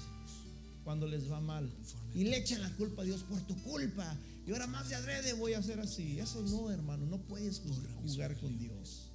[0.83, 1.69] cuando les va mal
[2.15, 4.17] y le echan la culpa a Dios por tu culpa.
[4.47, 6.19] Y ahora más de adrede voy a hacer así.
[6.19, 7.75] Eso no, hermano, no puedes ju-
[8.07, 9.11] jugar con Dios.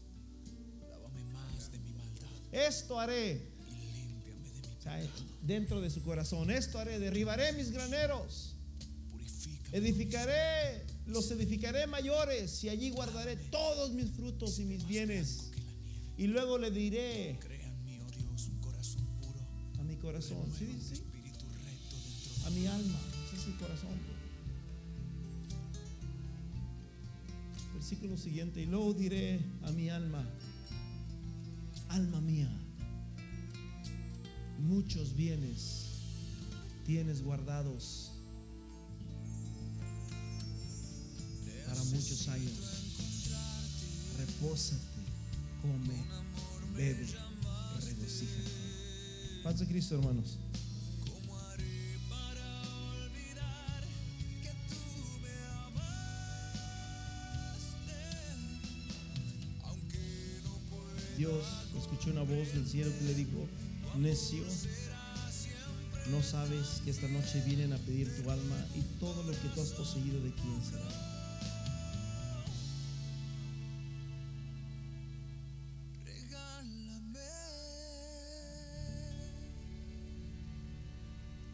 [0.89, 2.27] lávame más de mi maldad.
[2.51, 3.41] Esto haré,
[5.41, 8.55] dentro de su corazón, esto haré, derribaré mis graneros,
[9.71, 15.51] edificaré, los edificaré mayores y allí guardaré todos mis frutos y mis bienes.
[16.17, 17.37] Y luego le diré
[19.77, 21.03] oh a mi corazón, sí, sí,
[22.45, 24.14] a mi alma, ese es mi corazón.
[27.87, 30.27] Versículo siguiente, y luego diré a mi alma,
[31.89, 32.49] alma mía,
[34.57, 35.99] muchos bienes
[36.83, 38.13] tienes guardados
[41.67, 42.53] para muchos años.
[44.17, 44.81] Repósate,
[45.61, 46.03] come,
[46.75, 47.05] bebe,
[47.85, 48.51] regocíjate.
[49.43, 50.39] Paz de Cristo, hermanos.
[61.25, 63.47] Dios una voz del cielo que le dijo,
[63.97, 64.43] necio,
[66.11, 69.61] no sabes que esta noche vienen a pedir tu alma y todo lo que tú
[69.61, 70.87] has poseído de quién será.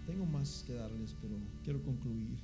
[0.05, 2.38] Tengo más que darles, pero quiero concluir.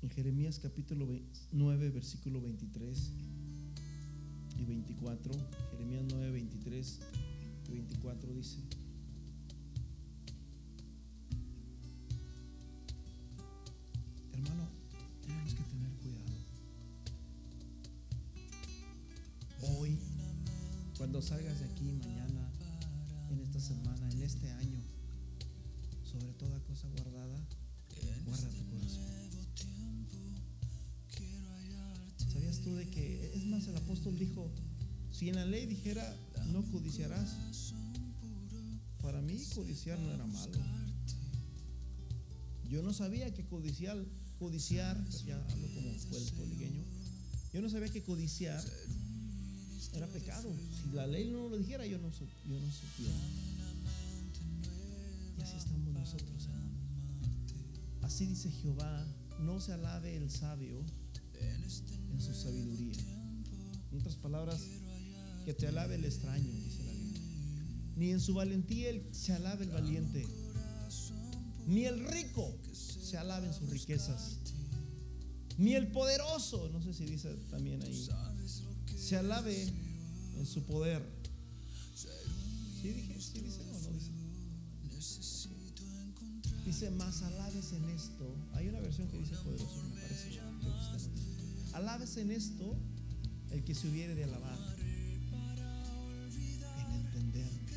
[0.00, 1.06] En Jeremías capítulo
[1.52, 3.37] 9, versículo 23
[4.58, 5.32] y 24,
[5.70, 7.00] Jeremías 9, 23
[7.68, 8.58] y 24 dice,
[14.32, 14.68] hermano,
[15.22, 16.32] tenemos que tener cuidado.
[19.78, 19.98] Hoy,
[20.96, 22.50] cuando salgas de aquí, mañana,
[23.30, 24.80] en esta semana, en este año,
[26.02, 27.46] sobre toda cosa guardada,
[28.26, 29.27] guarda tu corazón.
[32.76, 34.50] De que, es más, el apóstol dijo,
[35.12, 36.16] si en la ley dijera,
[36.52, 37.74] no codiciarás,
[39.02, 40.58] para mí codiciar no era malo.
[42.68, 43.96] Yo no sabía que codiciar,
[44.38, 44.96] codiciar,
[47.52, 48.62] yo no sabía que codiciar
[49.94, 50.54] era pecado.
[50.82, 53.14] Si la ley no lo dijera, yo no, yo no supiera.
[58.02, 59.06] Así dice Jehová,
[59.40, 60.84] no se alabe el sabio
[61.40, 62.98] en su sabiduría.
[63.90, 64.60] En otras palabras,
[65.44, 67.22] que te alabe el extraño, dice la Biblia.
[67.96, 70.26] Ni en su valentía se alabe el valiente.
[71.66, 74.38] Ni el rico se alabe en sus riquezas.
[75.58, 78.08] Ni el poderoso, no sé si dice también ahí,
[78.96, 79.66] se alabe
[80.36, 81.02] en su poder.
[82.80, 83.20] ¿Sí dije?
[83.20, 84.10] ¿Sí dice o no dice?
[86.64, 88.36] Dice, más alabes en esto.
[88.52, 89.82] Hay una versión que dice poderoso,
[91.78, 92.76] Alabes en esto
[93.52, 94.58] el que se hubiere de alabar.
[96.76, 97.70] En entenderme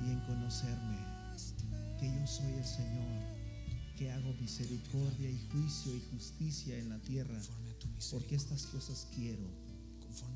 [0.00, 0.96] y en conocerme
[1.98, 3.24] que yo soy el Señor,
[3.98, 7.36] que hago misericordia y juicio y justicia en la tierra,
[8.12, 9.42] porque estas cosas quiero,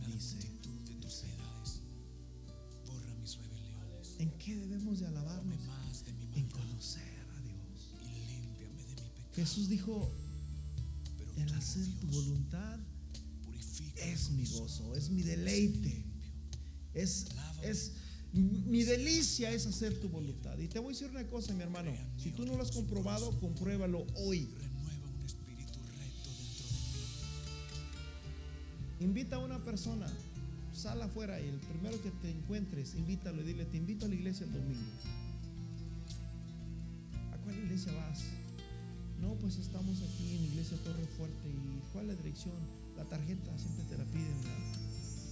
[0.05, 1.81] dice de tus piedades.
[2.89, 4.17] Borra mis rebeliones.
[4.19, 5.61] ¿En qué debemos de alabarnos?
[6.35, 7.95] En conocer a Dios.
[8.03, 9.35] y límpiame de mi pecado.
[9.37, 10.11] Jesús dijo,
[11.37, 12.79] el hacer tu voluntad
[13.97, 16.05] es mi gozo, es mi deleite.
[16.95, 17.27] Es,
[17.63, 17.93] es
[18.33, 20.59] mi delicia es hacer tu voluntad.
[20.59, 21.93] Y te voy a decir una cosa, mi hermano.
[22.17, 24.49] Si tú no lo has comprobado, compruébalo hoy.
[28.99, 30.07] Invita a una persona,
[30.73, 34.15] sal afuera y el primero que te encuentres, invítalo y dile, te invito a la
[34.15, 34.91] iglesia el domingo.
[37.33, 38.25] ¿A cuál iglesia vas?
[39.21, 41.49] No, pues estamos aquí en iglesia Torre Fuerte.
[41.49, 42.55] ¿Y cuál es la dirección?
[42.97, 44.37] La tarjeta, siempre te la piden.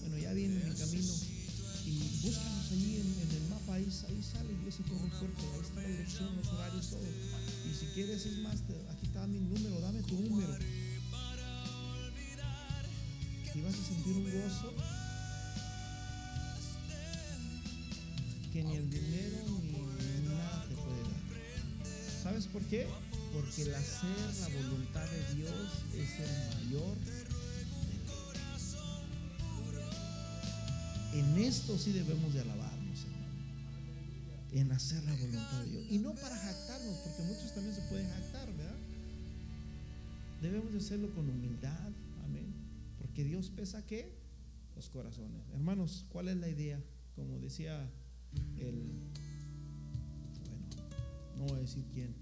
[0.01, 1.13] Bueno, ya viene en mi camino.
[1.85, 5.83] Y búscanos ahí en, en el mapa, ahí, ahí sale Iglesia Torre Fuerte, ahí está
[5.83, 7.01] la dirección, los horarios, todo.
[7.71, 10.57] Y si quieres, es más, te- aquí está mi número, dame tu número.
[13.55, 14.73] Y vas a sentir un gozo
[18.53, 22.23] que ni el dinero ni nada te puede dar.
[22.23, 22.87] ¿Sabes por qué?
[23.33, 26.97] Porque el hacer la voluntad de Dios es el mayor
[31.13, 33.35] En esto sí debemos de alabarnos, hermano.
[34.53, 35.85] En hacer la voluntad de Dios.
[35.91, 38.77] Y no para jactarnos, porque muchos también se pueden jactar, ¿verdad?
[40.41, 41.91] Debemos de hacerlo con humildad,
[42.25, 42.55] amén.
[42.99, 44.17] Porque Dios pesa qué?
[44.75, 45.43] Los corazones.
[45.53, 46.83] Hermanos, ¿cuál es la idea?
[47.15, 47.91] Como decía
[48.59, 48.75] el,
[50.49, 50.67] bueno,
[51.37, 52.15] no voy a decir quién.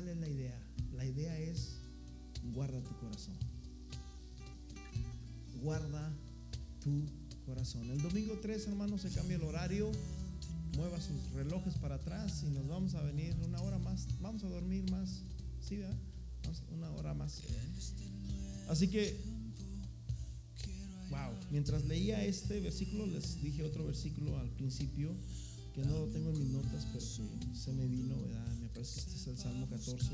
[0.00, 0.58] ¿Cuál es la idea?
[0.94, 1.76] La idea es
[2.54, 3.36] guarda tu corazón
[5.60, 6.10] guarda
[6.82, 7.04] tu
[7.44, 7.90] corazón.
[7.90, 9.92] El domingo 3, hermanos, se cambia el horario.
[10.74, 14.06] Mueva sus relojes para atrás y nos vamos a venir una hora más.
[14.22, 15.20] Vamos a dormir más.
[15.60, 15.98] ¿Sí, verdad?
[16.44, 17.42] Vamos una hora más.
[18.70, 19.20] Así que,
[21.10, 21.34] wow.
[21.50, 25.14] Mientras leía este versículo, les dije otro versículo al principio
[25.74, 27.04] que no tengo en mis notas, pero
[27.40, 28.46] que se me vino, ¿verdad?
[28.60, 30.06] Me parece que este es el Salmo 14.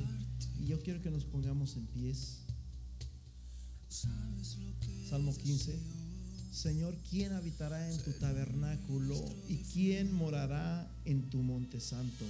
[0.61, 2.41] Y yo quiero que nos pongamos en pies.
[5.09, 5.79] Salmo 15.
[6.53, 9.15] Señor, ¿quién habitará en tu tabernáculo
[9.49, 12.25] y quién morará en tu monte santo?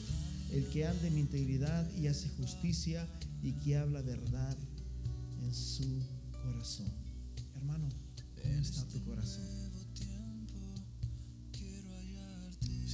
[0.51, 3.09] El que ande en integridad y hace justicia
[3.43, 4.57] y que habla verdad
[5.43, 6.03] en su
[6.43, 6.93] corazón.
[7.55, 7.89] Hermano,
[8.43, 9.66] ¿cómo está tu corazón?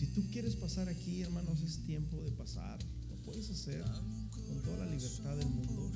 [0.03, 2.77] Si tú quieres pasar aquí, hermanos, es tiempo de pasar.
[3.09, 5.93] Lo puedes hacer con toda la libertad del mundo.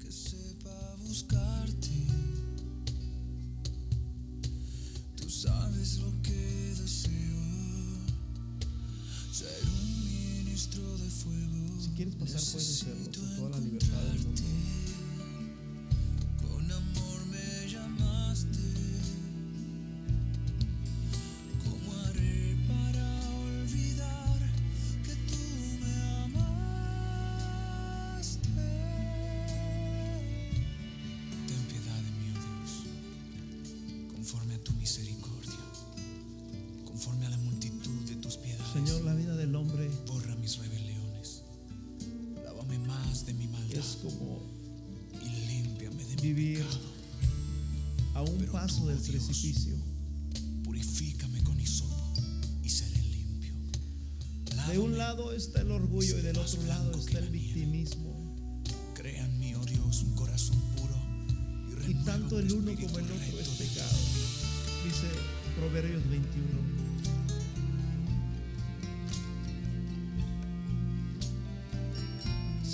[0.00, 2.06] que sepa buscarte.
[5.14, 7.38] Tú sabes lo que deseo,
[9.30, 11.80] ser un ministro de fuego.
[11.80, 14.42] Si quieres pasar, puedes hacerlo con toda la libertad del mundo.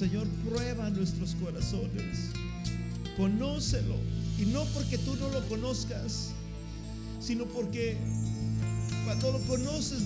[0.07, 2.31] Señor, prueba nuestros corazones.
[3.17, 3.97] Conócelo.
[4.39, 6.29] Y no porque tú no lo conozcas,
[7.19, 7.99] sino porque
[9.05, 10.01] cuando lo conoces,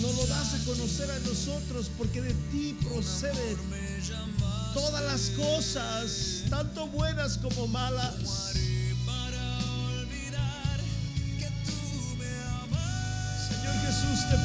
[0.00, 5.30] no lo das a conocer a nosotros, porque de ti procede encontrarme llamar todas las
[5.30, 8.52] cosas, tanto buenas como malas.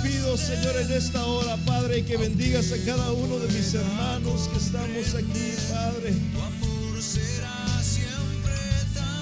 [0.01, 4.57] Pido, Señor, en esta hora, Padre, que bendigas a cada uno de mis hermanos que
[4.57, 6.13] estamos aquí, Padre.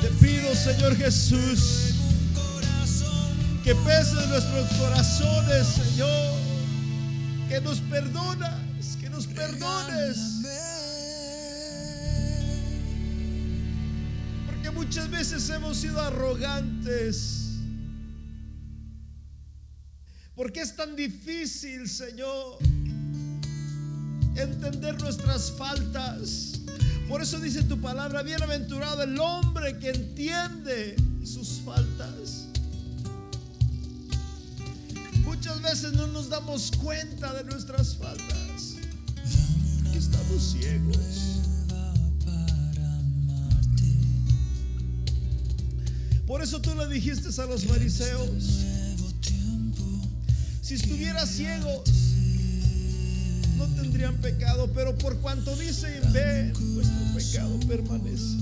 [0.02, 1.96] Te pido, Señor Jesús,
[3.64, 6.34] que pese nuestros corazones, Señor,
[7.50, 10.18] que nos perdonas, que nos perdones,
[14.46, 17.35] porque muchas veces hemos sido arrogantes.
[20.36, 22.58] Porque es tan difícil, Señor,
[24.36, 26.60] entender nuestras faltas.
[27.08, 32.48] Por eso dice tu palabra, bienaventurado el hombre que entiende sus faltas.
[35.24, 38.76] Muchas veces no nos damos cuenta de nuestras faltas.
[39.92, 41.36] Que estamos ciegos.
[46.28, 48.75] Por eso tú le dijiste a los fariseos.
[50.66, 51.84] Si estuvieras ciegos,
[53.56, 58.38] no tendrían pecado, pero por cuanto dicen, ven, vuestro pecado permanece.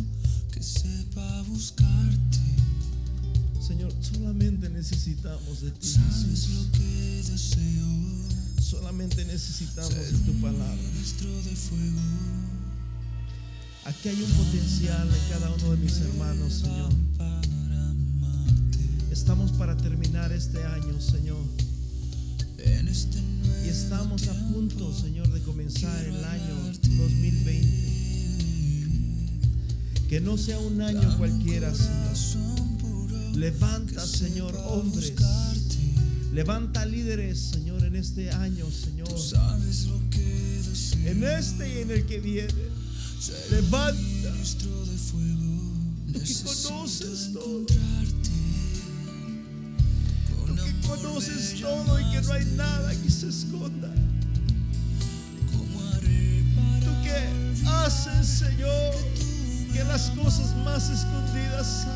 [3.59, 5.85] Señor, solamente necesitamos de ti.
[5.89, 6.47] Sabes.
[8.61, 10.77] Solamente necesitamos de tu palabra.
[13.83, 16.93] Aquí hay un potencial en cada uno de mis hermanos, Señor.
[19.11, 21.72] Estamos para terminar este año, Señor.
[22.89, 23.19] Este
[23.65, 26.55] Y estamos a punto, Señor, de comenzar el año
[26.97, 27.93] 2020.
[30.09, 33.35] Que no sea un año cualquiera, Señor.
[33.35, 35.13] Levanta, Señor, hombres.
[36.33, 39.07] Levanta líderes, Señor, en este año, Señor.
[41.05, 42.53] En este y en el que viene.
[43.51, 44.33] Levanta.
[44.61, 44.69] Tú
[46.13, 47.65] que conoces todo.
[50.87, 53.89] Conoces todo y que no hay nada que se esconda.
[55.51, 58.93] ¿Cómo haré para Tú que haces, Señor,
[59.73, 61.87] que las cosas más escondidas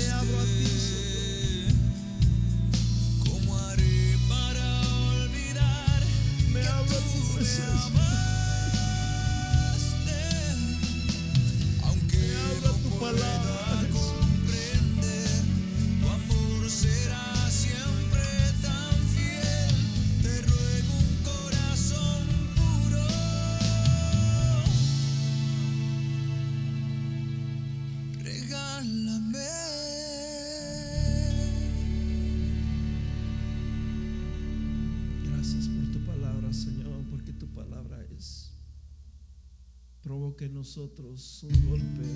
[0.00, 0.29] we
[40.70, 42.06] nosotros un golpe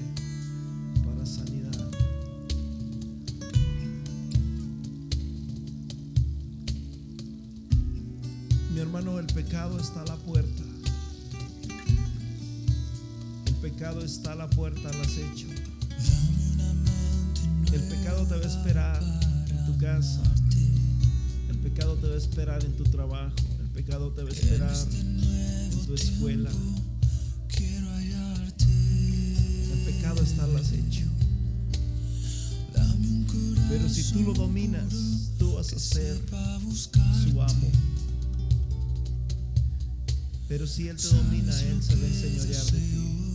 [1.05, 1.91] para sanidad.
[8.73, 10.63] Mi hermano, el pecado está a la puerta.
[13.47, 15.49] El pecado está a la puerta al acecho.
[17.73, 19.03] El pecado te va a esperar
[19.51, 20.23] en tu casa.
[21.51, 23.35] El pecado te va a esperar en tu trabajo.
[23.61, 26.53] El pecado te va a esperar en tu escuela.
[33.95, 34.93] Si tú lo dominas,
[35.39, 36.21] tú vas a ser
[37.23, 37.71] su amo.
[40.49, 43.34] Pero si Él te domina, Él se va a enseñorear de ti.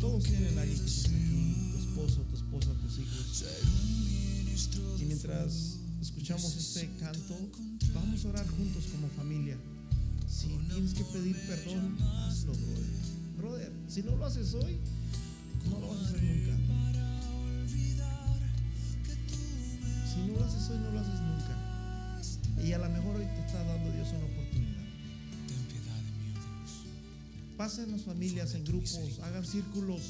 [0.00, 3.44] Todos tienen alguien que aquí, tu esposo, tu esposa, tus hijos.
[5.00, 7.36] Y mientras escuchamos este canto,
[7.94, 9.56] vamos a orar juntos como familia.
[10.28, 12.84] Si tienes que pedir perdón, hazlo, brother.
[13.38, 14.78] Brother, si no lo haces hoy,
[15.70, 16.56] no lo vas a hacer nunca.
[20.12, 21.25] Si no lo haces hoy, no lo haces nunca.
[27.66, 30.00] Pasen las familias en grupos, hagan círculos,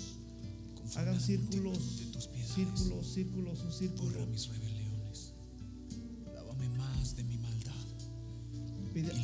[0.95, 1.79] hagan círculos,
[2.55, 4.27] círculos, círculos, un círculo.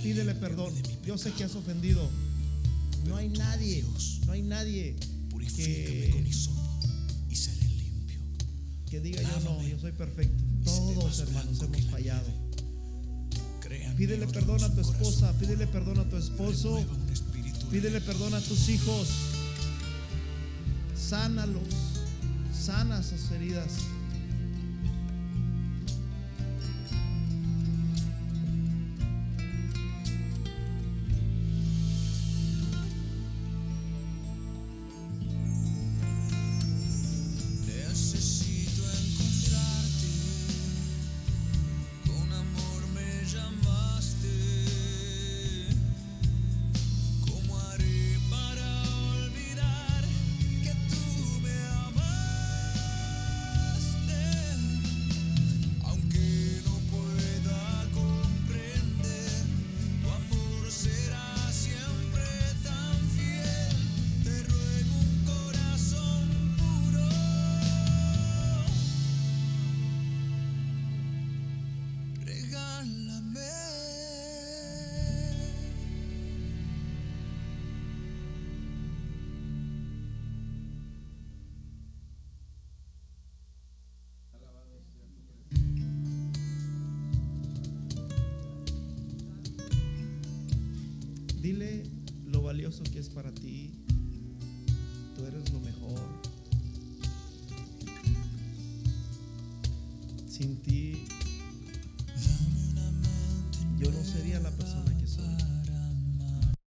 [0.02, 0.72] Pídele perdón.
[1.04, 2.08] Yo sé que has ofendido.
[3.06, 3.84] No hay nadie,
[4.24, 4.96] no hay nadie
[5.54, 8.18] que, con y seré limpio.
[8.88, 10.42] que diga yo no, yo soy perfecto.
[10.64, 12.42] Todos hermanos hemos fallado.
[13.96, 16.82] Pídele perdón a tu esposa, pídele perdón a tu esposo,
[17.72, 19.08] pídele perdón a tus hijos.
[20.94, 21.62] Sánalos,
[22.52, 23.72] sana esas heridas.